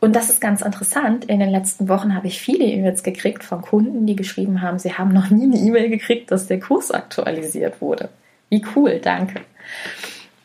Und 0.00 0.16
das 0.16 0.30
ist 0.30 0.40
ganz 0.40 0.62
interessant. 0.62 1.26
In 1.26 1.38
den 1.38 1.50
letzten 1.50 1.90
Wochen 1.90 2.14
habe 2.14 2.28
ich 2.28 2.40
viele 2.40 2.64
E-Mails 2.64 3.02
gekriegt 3.02 3.44
von 3.44 3.60
Kunden, 3.60 4.06
die 4.06 4.16
geschrieben 4.16 4.62
haben, 4.62 4.78
sie 4.78 4.94
haben 4.94 5.12
noch 5.12 5.28
nie 5.28 5.44
eine 5.44 5.58
E-Mail 5.58 5.90
gekriegt, 5.90 6.30
dass 6.30 6.46
der 6.46 6.60
Kurs 6.60 6.90
aktualisiert 6.90 7.82
wurde. 7.82 8.08
Wie 8.48 8.64
cool, 8.74 9.00
danke. 9.00 9.40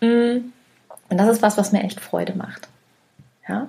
Mm. 0.02 0.52
Und 1.10 1.18
das 1.18 1.30
ist 1.30 1.42
was, 1.42 1.58
was 1.58 1.72
mir 1.72 1.84
echt 1.84 2.02
Freude 2.02 2.34
macht. 2.36 2.68
Ja? 3.48 3.68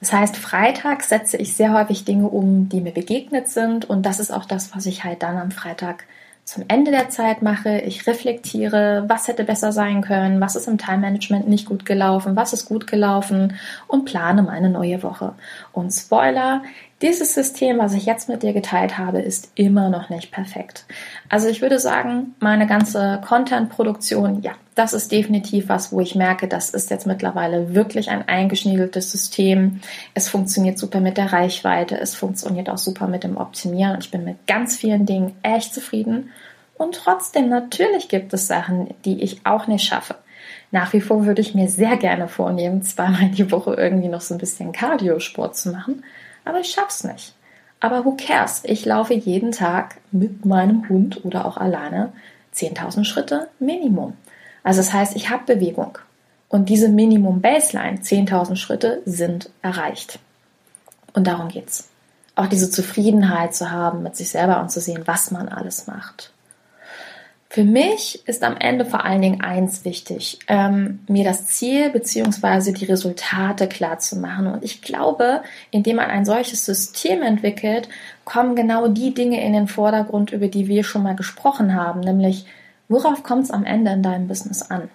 Das 0.00 0.12
heißt, 0.12 0.36
Freitag 0.36 1.02
setze 1.02 1.36
ich 1.36 1.54
sehr 1.54 1.72
häufig 1.72 2.04
Dinge 2.04 2.28
um, 2.28 2.68
die 2.68 2.80
mir 2.80 2.92
begegnet 2.92 3.48
sind. 3.48 3.84
Und 3.88 4.04
das 4.04 4.20
ist 4.20 4.30
auch 4.30 4.44
das, 4.44 4.74
was 4.74 4.86
ich 4.86 5.04
halt 5.04 5.22
dann 5.22 5.38
am 5.38 5.50
Freitag 5.50 6.04
zum 6.46 6.64
Ende 6.68 6.92
der 6.92 7.08
Zeit 7.08 7.42
mache. 7.42 7.80
Ich 7.80 8.06
reflektiere, 8.06 9.04
was 9.08 9.26
hätte 9.26 9.42
besser 9.42 9.72
sein 9.72 10.00
können, 10.00 10.40
was 10.40 10.54
ist 10.54 10.68
im 10.68 10.78
Time 10.78 10.98
Management 10.98 11.48
nicht 11.48 11.66
gut 11.66 11.84
gelaufen, 11.84 12.36
was 12.36 12.52
ist 12.52 12.66
gut 12.66 12.86
gelaufen 12.86 13.58
und 13.88 14.04
plane 14.04 14.42
meine 14.42 14.70
neue 14.70 15.02
Woche. 15.02 15.34
Und 15.72 15.90
Spoiler, 15.90 16.62
dieses 17.02 17.34
System, 17.34 17.78
was 17.78 17.92
ich 17.92 18.06
jetzt 18.06 18.28
mit 18.28 18.42
dir 18.42 18.54
geteilt 18.54 18.96
habe, 18.96 19.20
ist 19.20 19.50
immer 19.54 19.90
noch 19.90 20.08
nicht 20.08 20.32
perfekt. 20.32 20.86
Also 21.28 21.46
ich 21.48 21.60
würde 21.60 21.78
sagen, 21.78 22.34
meine 22.40 22.66
ganze 22.66 23.20
Content-Produktion, 23.26 24.40
ja, 24.42 24.52
das 24.74 24.94
ist 24.94 25.12
definitiv 25.12 25.68
was, 25.68 25.92
wo 25.92 26.00
ich 26.00 26.14
merke, 26.14 26.48
das 26.48 26.70
ist 26.70 26.90
jetzt 26.90 27.06
mittlerweile 27.06 27.74
wirklich 27.74 28.08
ein 28.08 28.26
eingeschniedeltes 28.26 29.12
System. 29.12 29.80
Es 30.14 30.30
funktioniert 30.30 30.78
super 30.78 31.00
mit 31.00 31.18
der 31.18 31.34
Reichweite, 31.34 32.00
es 32.00 32.14
funktioniert 32.14 32.70
auch 32.70 32.78
super 32.78 33.08
mit 33.08 33.24
dem 33.24 33.36
Optimieren. 33.36 33.98
Ich 34.00 34.10
bin 34.10 34.24
mit 34.24 34.46
ganz 34.46 34.76
vielen 34.76 35.04
Dingen 35.04 35.34
echt 35.42 35.74
zufrieden. 35.74 36.30
Und 36.78 36.94
trotzdem, 36.94 37.50
natürlich 37.50 38.08
gibt 38.08 38.32
es 38.32 38.46
Sachen, 38.46 38.94
die 39.04 39.22
ich 39.22 39.44
auch 39.44 39.66
nicht 39.66 39.84
schaffe. 39.84 40.14
Nach 40.70 40.94
wie 40.94 41.00
vor 41.02 41.26
würde 41.26 41.42
ich 41.42 41.54
mir 41.54 41.68
sehr 41.68 41.96
gerne 41.98 42.28
vornehmen, 42.28 42.82
zweimal 42.82 43.28
die 43.28 43.50
Woche 43.50 43.74
irgendwie 43.74 44.08
noch 44.08 44.22
so 44.22 44.34
ein 44.34 44.38
bisschen 44.38 44.72
Cardio-Sport 44.72 45.56
zu 45.56 45.70
machen 45.70 46.02
aber 46.46 46.60
ich 46.60 46.70
schaff's 46.70 47.04
nicht. 47.04 47.34
Aber 47.80 48.04
who 48.04 48.16
cares? 48.16 48.62
Ich 48.64 48.86
laufe 48.86 49.12
jeden 49.12 49.52
Tag 49.52 49.96
mit 50.10 50.46
meinem 50.46 50.88
Hund 50.88 51.24
oder 51.24 51.44
auch 51.44 51.58
alleine 51.58 52.12
10.000 52.54 53.04
Schritte 53.04 53.48
Minimum. 53.58 54.14
Also 54.62 54.80
das 54.80 54.92
heißt, 54.92 55.14
ich 55.14 55.28
habe 55.28 55.54
Bewegung. 55.54 55.98
Und 56.48 56.68
diese 56.68 56.88
Minimum 56.88 57.40
Baseline, 57.40 57.98
10.000 57.98 58.56
Schritte, 58.56 59.02
sind 59.04 59.50
erreicht. 59.62 60.18
Und 61.12 61.26
darum 61.26 61.48
geht's. 61.48 61.88
Auch 62.34 62.46
diese 62.46 62.70
Zufriedenheit 62.70 63.54
zu 63.54 63.70
haben 63.70 64.02
mit 64.02 64.16
sich 64.16 64.30
selber 64.30 64.60
und 64.60 64.70
zu 64.70 64.80
sehen, 64.80 65.02
was 65.06 65.30
man 65.30 65.48
alles 65.48 65.86
macht. 65.86 66.32
Für 67.56 67.64
mich 67.64 68.22
ist 68.28 68.44
am 68.44 68.58
Ende 68.58 68.84
vor 68.84 69.06
allen 69.06 69.22
Dingen 69.22 69.40
eins 69.40 69.86
wichtig, 69.86 70.40
ähm, 70.46 70.98
mir 71.08 71.24
das 71.24 71.46
Ziel 71.46 71.88
bzw. 71.88 72.72
die 72.72 72.84
Resultate 72.84 73.66
klar 73.66 73.98
zu 73.98 74.16
machen. 74.16 74.46
Und 74.46 74.62
ich 74.62 74.82
glaube, 74.82 75.40
indem 75.70 75.96
man 75.96 76.10
ein 76.10 76.26
solches 76.26 76.66
System 76.66 77.22
entwickelt, 77.22 77.88
kommen 78.26 78.56
genau 78.56 78.88
die 78.88 79.14
Dinge 79.14 79.42
in 79.42 79.54
den 79.54 79.68
Vordergrund, 79.68 80.32
über 80.32 80.48
die 80.48 80.68
wir 80.68 80.84
schon 80.84 81.02
mal 81.02 81.16
gesprochen 81.16 81.74
haben, 81.74 82.00
nämlich 82.00 82.44
worauf 82.90 83.22
kommt 83.22 83.44
es 83.44 83.50
am 83.50 83.64
Ende 83.64 83.90
in 83.90 84.02
deinem 84.02 84.28
Business 84.28 84.60
an? 84.70 84.90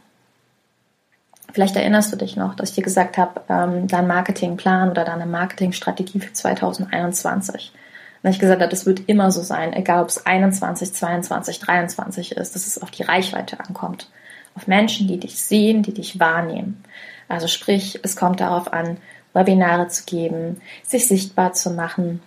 Vielleicht 1.52 1.76
erinnerst 1.76 2.14
du 2.14 2.16
dich 2.16 2.36
noch, 2.36 2.54
dass 2.54 2.70
ich 2.70 2.76
dir 2.76 2.84
gesagt 2.84 3.18
habe, 3.18 3.42
ähm, 3.50 3.88
dein 3.88 4.06
Marketingplan 4.06 4.92
oder 4.92 5.04
deine 5.04 5.26
Marketingstrategie 5.26 6.20
für 6.20 6.32
2021 6.32 7.74
und 8.24 8.30
ich 8.30 8.40
gesagt 8.40 8.62
habe, 8.62 8.70
das 8.70 8.86
wird 8.86 9.08
immer 9.08 9.32
so 9.32 9.42
sein, 9.42 9.74
egal 9.74 10.04
ob 10.04 10.10
es 10.10 10.26
21, 10.26 10.94
22, 10.94 11.60
23 11.60 12.32
ist, 12.34 12.56
dass 12.56 12.68
es 12.68 12.82
auf 12.82 12.92
die 12.92 13.04
Reichweite 13.04 13.60
ankommt. 13.60 14.10
Auf 14.56 14.68
Menschen, 14.68 15.08
die 15.08 15.20
dich 15.20 15.42
sehen, 15.42 15.82
die 15.82 15.94
dich 15.94 16.20
wahrnehmen. 16.20 16.84
Also 17.28 17.48
sprich, 17.48 18.00
es 18.04 18.16
kommt 18.16 18.40
darauf 18.40 18.72
an, 18.74 18.98
Webinare 19.34 19.88
zu 19.88 20.04
geben, 20.06 20.62
sich 20.84 21.08
sichtbar 21.08 21.54
zu 21.54 21.72
machen, 21.72 22.22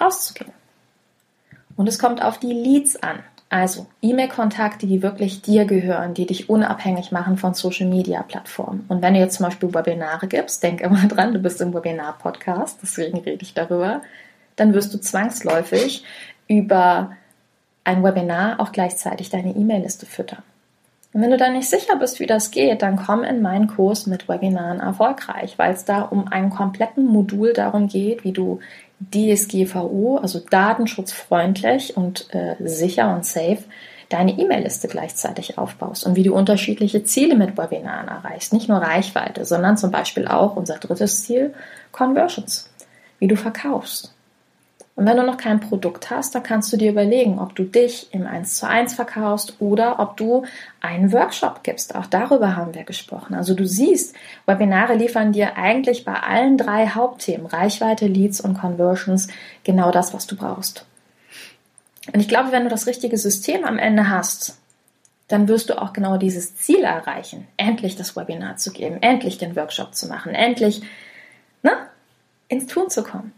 rauszugehen. 0.00 0.52
Und 1.76 1.88
es 1.88 1.98
kommt 1.98 2.22
auf 2.22 2.38
die 2.38 2.52
Leads 2.52 3.02
an. 3.02 3.20
Also 3.48 3.86
E-Mail-Kontakte, 4.02 4.86
die 4.86 5.02
wirklich 5.02 5.42
dir 5.42 5.64
gehören, 5.64 6.14
die 6.14 6.26
dich 6.26 6.50
unabhängig 6.50 7.12
machen 7.12 7.38
von 7.38 7.54
Social-Media-Plattformen. 7.54 8.84
Und 8.88 9.02
wenn 9.02 9.14
du 9.14 9.20
jetzt 9.20 9.36
zum 9.36 9.46
Beispiel 9.46 9.72
Webinare 9.72 10.26
gibst, 10.26 10.62
denk 10.62 10.80
immer 10.80 11.06
dran, 11.08 11.32
du 11.32 11.38
bist 11.38 11.60
im 11.60 11.72
Webinar-Podcast, 11.72 12.78
deswegen 12.82 13.18
rede 13.18 13.42
ich 13.42 13.54
darüber 13.54 14.02
dann 14.56 14.74
wirst 14.74 14.92
du 14.94 14.98
zwangsläufig 14.98 16.04
über 16.48 17.12
ein 17.84 18.02
Webinar 18.02 18.60
auch 18.60 18.72
gleichzeitig 18.72 19.30
deine 19.30 19.54
E-Mail-Liste 19.54 20.06
füttern. 20.06 20.42
Und 21.12 21.22
wenn 21.22 21.30
du 21.30 21.36
da 21.36 21.48
nicht 21.48 21.70
sicher 21.70 21.96
bist, 21.96 22.18
wie 22.18 22.26
das 22.26 22.50
geht, 22.50 22.82
dann 22.82 22.96
komm 22.96 23.22
in 23.22 23.40
meinen 23.40 23.68
Kurs 23.68 24.06
mit 24.06 24.28
Webinaren 24.28 24.80
erfolgreich, 24.80 25.58
weil 25.58 25.72
es 25.72 25.84
da 25.84 26.02
um 26.02 26.26
einen 26.26 26.50
kompletten 26.50 27.06
Modul 27.06 27.52
darum 27.52 27.86
geht, 27.86 28.24
wie 28.24 28.32
du 28.32 28.58
DSGVO, 29.00 30.16
also 30.16 30.40
datenschutzfreundlich 30.40 31.96
und 31.96 32.34
äh, 32.34 32.56
sicher 32.66 33.14
und 33.14 33.24
safe, 33.24 33.58
deine 34.08 34.32
E-Mail-Liste 34.32 34.88
gleichzeitig 34.88 35.56
aufbaust 35.56 36.04
und 36.04 36.16
wie 36.16 36.24
du 36.24 36.34
unterschiedliche 36.34 37.04
Ziele 37.04 37.36
mit 37.36 37.56
Webinaren 37.56 38.08
erreichst. 38.08 38.52
Nicht 38.52 38.68
nur 38.68 38.78
Reichweite, 38.78 39.44
sondern 39.44 39.76
zum 39.76 39.90
Beispiel 39.90 40.26
auch 40.26 40.56
unser 40.56 40.78
drittes 40.78 41.22
Ziel, 41.22 41.54
Conversions, 41.92 42.70
wie 43.18 43.28
du 43.28 43.36
verkaufst. 43.36 44.13
Und 44.96 45.06
wenn 45.06 45.16
du 45.16 45.24
noch 45.24 45.38
kein 45.38 45.58
Produkt 45.58 46.10
hast, 46.10 46.34
dann 46.34 46.44
kannst 46.44 46.72
du 46.72 46.76
dir 46.76 46.92
überlegen, 46.92 47.40
ob 47.40 47.56
du 47.56 47.64
dich 47.64 48.14
im 48.14 48.26
1 48.26 48.58
zu 48.58 48.68
1 48.68 48.94
verkaufst 48.94 49.56
oder 49.58 49.98
ob 49.98 50.16
du 50.16 50.44
einen 50.80 51.12
Workshop 51.12 51.64
gibst. 51.64 51.96
Auch 51.96 52.06
darüber 52.06 52.54
haben 52.54 52.74
wir 52.74 52.84
gesprochen. 52.84 53.34
Also 53.34 53.54
du 53.54 53.66
siehst, 53.66 54.14
Webinare 54.46 54.94
liefern 54.94 55.32
dir 55.32 55.56
eigentlich 55.56 56.04
bei 56.04 56.14
allen 56.14 56.58
drei 56.58 56.86
Hauptthemen, 56.88 57.46
Reichweite, 57.46 58.06
Leads 58.06 58.40
und 58.40 58.54
Conversions, 58.56 59.26
genau 59.64 59.90
das, 59.90 60.14
was 60.14 60.28
du 60.28 60.36
brauchst. 60.36 60.86
Und 62.12 62.20
ich 62.20 62.28
glaube, 62.28 62.52
wenn 62.52 62.62
du 62.64 62.70
das 62.70 62.86
richtige 62.86 63.18
System 63.18 63.64
am 63.64 63.78
Ende 63.78 64.08
hast, 64.08 64.58
dann 65.26 65.48
wirst 65.48 65.70
du 65.70 65.80
auch 65.80 65.92
genau 65.92 66.18
dieses 66.18 66.54
Ziel 66.56 66.84
erreichen, 66.84 67.48
endlich 67.56 67.96
das 67.96 68.14
Webinar 68.14 68.58
zu 68.58 68.70
geben, 68.72 68.98
endlich 69.00 69.38
den 69.38 69.56
Workshop 69.56 69.94
zu 69.94 70.06
machen, 70.06 70.34
endlich 70.34 70.82
ne, 71.62 71.72
ins 72.46 72.66
Tun 72.66 72.90
zu 72.90 73.02
kommen. 73.02 73.32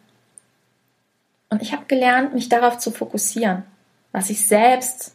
Und 1.48 1.62
ich 1.62 1.72
habe 1.72 1.84
gelernt, 1.86 2.34
mich 2.34 2.48
darauf 2.48 2.78
zu 2.78 2.90
fokussieren, 2.90 3.62
was 4.12 4.30
ich 4.30 4.46
selbst 4.46 5.14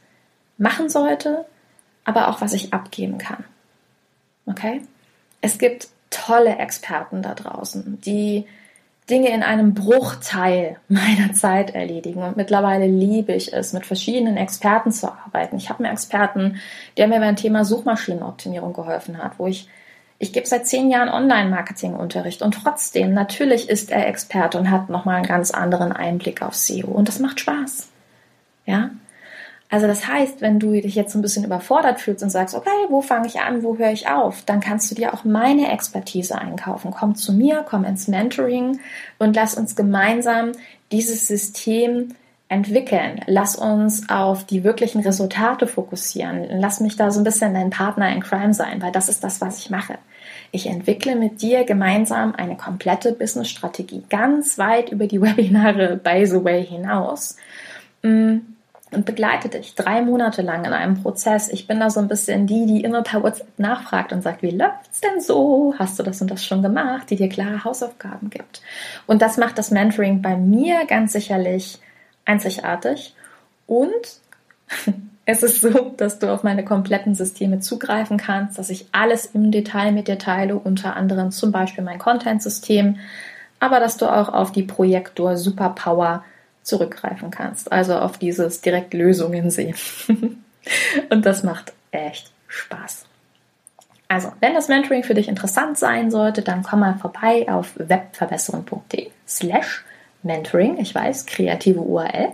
machen 0.57 0.89
sollte, 0.89 1.45
aber 2.05 2.29
auch 2.29 2.41
was 2.41 2.53
ich 2.53 2.73
abgeben 2.73 3.17
kann. 3.17 3.43
Okay? 4.45 4.81
Es 5.41 5.57
gibt 5.57 5.89
tolle 6.09 6.57
Experten 6.57 7.21
da 7.21 7.33
draußen, 7.33 7.99
die 8.01 8.45
Dinge 9.09 9.29
in 9.29 9.43
einem 9.43 9.73
Bruchteil 9.73 10.77
meiner 10.87 11.33
Zeit 11.33 11.71
erledigen. 11.75 12.23
Und 12.23 12.37
mittlerweile 12.37 12.87
liebe 12.87 13.33
ich 13.33 13.53
es, 13.53 13.73
mit 13.73 13.85
verschiedenen 13.85 14.37
Experten 14.37 14.91
zu 14.91 15.11
arbeiten. 15.11 15.57
Ich 15.57 15.69
habe 15.69 15.83
mir 15.83 15.91
Experten, 15.91 16.61
der 16.97 17.07
mir 17.07 17.19
beim 17.19 17.35
Thema 17.35 17.65
Suchmaschinenoptimierung 17.65 18.73
geholfen 18.73 19.17
hat, 19.17 19.33
wo 19.37 19.47
ich 19.47 19.67
ich 20.21 20.33
gebe 20.33 20.45
seit 20.45 20.67
zehn 20.67 20.91
Jahren 20.91 21.09
Online-Marketing-Unterricht 21.09 22.43
und 22.43 22.53
trotzdem, 22.53 23.11
natürlich 23.11 23.67
ist 23.69 23.89
er 23.89 24.07
Experte 24.07 24.59
und 24.59 24.69
hat 24.69 24.87
nochmal 24.87 25.15
einen 25.15 25.25
ganz 25.25 25.49
anderen 25.49 25.91
Einblick 25.91 26.43
auf 26.43 26.53
SEO 26.53 26.87
und 26.87 27.07
das 27.07 27.17
macht 27.19 27.39
Spaß. 27.39 27.89
Ja? 28.67 28.91
Also 29.71 29.87
das 29.87 30.07
heißt, 30.07 30.41
wenn 30.41 30.59
du 30.59 30.73
dich 30.73 30.93
jetzt 30.93 31.15
ein 31.15 31.23
bisschen 31.23 31.43
überfordert 31.43 31.99
fühlst 31.99 32.21
und 32.21 32.29
sagst, 32.29 32.53
okay, 32.53 32.69
wo 32.89 33.01
fange 33.01 33.25
ich 33.25 33.39
an, 33.39 33.63
wo 33.63 33.77
höre 33.77 33.93
ich 33.93 34.09
auf, 34.09 34.43
dann 34.45 34.59
kannst 34.59 34.91
du 34.91 34.95
dir 34.95 35.13
auch 35.13 35.23
meine 35.23 35.71
Expertise 35.71 36.37
einkaufen. 36.37 36.91
Komm 36.91 37.15
zu 37.15 37.33
mir, 37.33 37.65
komm 37.67 37.83
ins 37.83 38.07
Mentoring 38.07 38.79
und 39.17 39.35
lass 39.35 39.55
uns 39.55 39.75
gemeinsam 39.75 40.51
dieses 40.91 41.25
System 41.27 42.13
entwickeln. 42.47 43.21
Lass 43.25 43.55
uns 43.55 44.07
auf 44.09 44.45
die 44.45 44.63
wirklichen 44.63 45.01
Resultate 45.01 45.65
fokussieren. 45.65 46.45
Lass 46.59 46.79
mich 46.79 46.95
da 46.95 47.09
so 47.09 47.21
ein 47.21 47.23
bisschen 47.23 47.55
dein 47.55 47.71
Partner 47.71 48.13
in 48.13 48.21
Crime 48.21 48.53
sein, 48.53 48.81
weil 48.81 48.91
das 48.91 49.09
ist 49.09 49.23
das, 49.23 49.41
was 49.41 49.57
ich 49.57 49.71
mache. 49.71 49.97
Ich 50.51 50.67
entwickle 50.67 51.15
mit 51.15 51.41
dir 51.41 51.63
gemeinsam 51.63 52.35
eine 52.35 52.57
komplette 52.57 53.13
Business-Strategie, 53.13 54.03
ganz 54.09 54.57
weit 54.57 54.91
über 54.91 55.07
die 55.07 55.21
Webinare, 55.21 55.97
by 55.97 56.25
the 56.25 56.43
way, 56.43 56.65
hinaus. 56.65 57.37
Mm, 58.03 58.39
und 58.91 59.05
begleite 59.05 59.47
dich 59.47 59.73
drei 59.75 60.01
Monate 60.01 60.41
lang 60.41 60.65
in 60.65 60.73
einem 60.73 61.01
Prozess. 61.01 61.47
Ich 61.47 61.65
bin 61.65 61.79
da 61.79 61.89
so 61.89 62.01
ein 62.01 62.09
bisschen 62.09 62.45
die, 62.45 62.65
die 62.65 62.83
immer 62.83 63.03
per 63.03 63.23
WhatsApp 63.23 63.47
nachfragt 63.57 64.11
und 64.11 64.21
sagt, 64.21 64.43
wie 64.43 64.51
läuft's 64.51 64.99
denn 64.99 65.21
so? 65.21 65.73
Hast 65.79 65.97
du 65.97 66.03
das 66.03 66.21
und 66.21 66.29
das 66.29 66.45
schon 66.45 66.61
gemacht? 66.61 67.09
Die 67.09 67.15
dir 67.15 67.29
klare 67.29 67.63
Hausaufgaben 67.63 68.29
gibt. 68.29 68.61
Und 69.07 69.21
das 69.21 69.37
macht 69.37 69.57
das 69.57 69.71
Mentoring 69.71 70.21
bei 70.21 70.35
mir 70.35 70.85
ganz 70.87 71.13
sicherlich 71.13 71.79
einzigartig. 72.25 73.15
Und 73.65 74.19
Es 75.25 75.43
ist 75.43 75.61
so, 75.61 75.93
dass 75.97 76.19
du 76.19 76.31
auf 76.31 76.43
meine 76.43 76.65
kompletten 76.65 77.13
Systeme 77.15 77.59
zugreifen 77.59 78.17
kannst, 78.17 78.57
dass 78.57 78.69
ich 78.69 78.87
alles 78.91 79.27
im 79.27 79.51
Detail 79.51 79.91
mit 79.91 80.07
dir 80.07 80.17
teile, 80.17 80.55
unter 80.55 80.95
anderem 80.95 81.31
zum 81.31 81.51
Beispiel 81.51 81.83
mein 81.83 81.99
Content-System, 81.99 82.97
aber 83.59 83.79
dass 83.79 83.97
du 83.97 84.07
auch 84.07 84.29
auf 84.29 84.51
die 84.51 84.63
Projektor 84.63 85.37
Superpower 85.37 86.23
zurückgreifen 86.63 87.31
kannst, 87.31 87.71
also 87.71 87.95
auf 87.95 88.17
dieses 88.17 88.61
direkt 88.61 88.93
Lösungen 88.93 89.49
sehen. 89.49 89.75
Und 91.09 91.25
das 91.25 91.43
macht 91.43 91.73
echt 91.91 92.31
Spaß. 92.47 93.05
Also, 94.07 94.33
wenn 94.41 94.53
das 94.53 94.67
Mentoring 94.67 95.03
für 95.03 95.13
dich 95.13 95.29
interessant 95.29 95.77
sein 95.77 96.11
sollte, 96.11 96.41
dann 96.41 96.63
komm 96.63 96.81
mal 96.81 96.95
vorbei 96.95 97.45
auf 97.47 97.73
webverbesserung.de 97.77 99.09
slash 99.25 99.85
Mentoring. 100.21 100.77
Ich 100.79 100.93
weiß, 100.93 101.25
kreative 101.27 101.79
URL. 101.79 102.29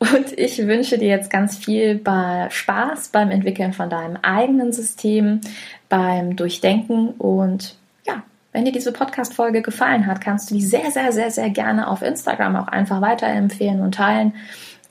Und 0.00 0.38
ich 0.38 0.66
wünsche 0.66 0.96
dir 0.96 1.08
jetzt 1.08 1.30
ganz 1.30 1.58
viel 1.58 2.00
Spaß 2.48 3.10
beim 3.10 3.30
Entwickeln 3.30 3.74
von 3.74 3.90
deinem 3.90 4.16
eigenen 4.22 4.72
System, 4.72 5.42
beim 5.90 6.36
Durchdenken 6.36 7.08
und 7.10 7.76
ja, 8.06 8.22
Wenn 8.52 8.64
dir 8.64 8.72
diese 8.72 8.92
Podcast-Folge 8.92 9.60
gefallen 9.60 10.06
hat, 10.06 10.22
kannst 10.22 10.50
du 10.50 10.54
die 10.54 10.62
sehr, 10.62 10.90
sehr, 10.90 11.12
sehr, 11.12 11.30
sehr 11.30 11.50
gerne 11.50 11.86
auf 11.88 12.02
Instagram 12.02 12.56
auch 12.56 12.68
einfach 12.68 13.00
weiterempfehlen 13.02 13.82
und 13.82 13.94
teilen. 13.94 14.34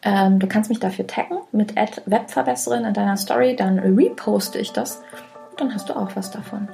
Ähm, 0.04 0.40
du 0.40 0.48
kannst 0.48 0.70
mich 0.70 0.80
dafür 0.80 1.08
taggen 1.08 1.40
mit 1.52 1.76
Webverbesserin 1.76 2.86
in 2.86 2.94
deiner 2.94 3.18
Story, 3.18 3.56
dann 3.56 3.80
reposte 3.80 4.60
ich 4.60 4.72
das. 4.72 5.02
Dann 5.58 5.74
hast 5.74 5.90
du 5.90 5.94
auch 5.94 6.16
was 6.16 6.32
davon. 6.32 6.70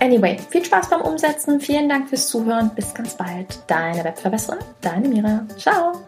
Anyway, 0.00 0.38
viel 0.50 0.64
Spaß 0.64 0.90
beim 0.90 1.02
Umsetzen. 1.02 1.60
Vielen 1.60 1.88
Dank 1.88 2.08
fürs 2.08 2.26
Zuhören. 2.26 2.70
Bis 2.74 2.92
ganz 2.94 3.14
bald. 3.14 3.60
Deine 3.68 4.02
Webverbesserin, 4.02 4.58
deine 4.80 5.06
Mira. 5.06 5.46
Ciao. 5.56 6.07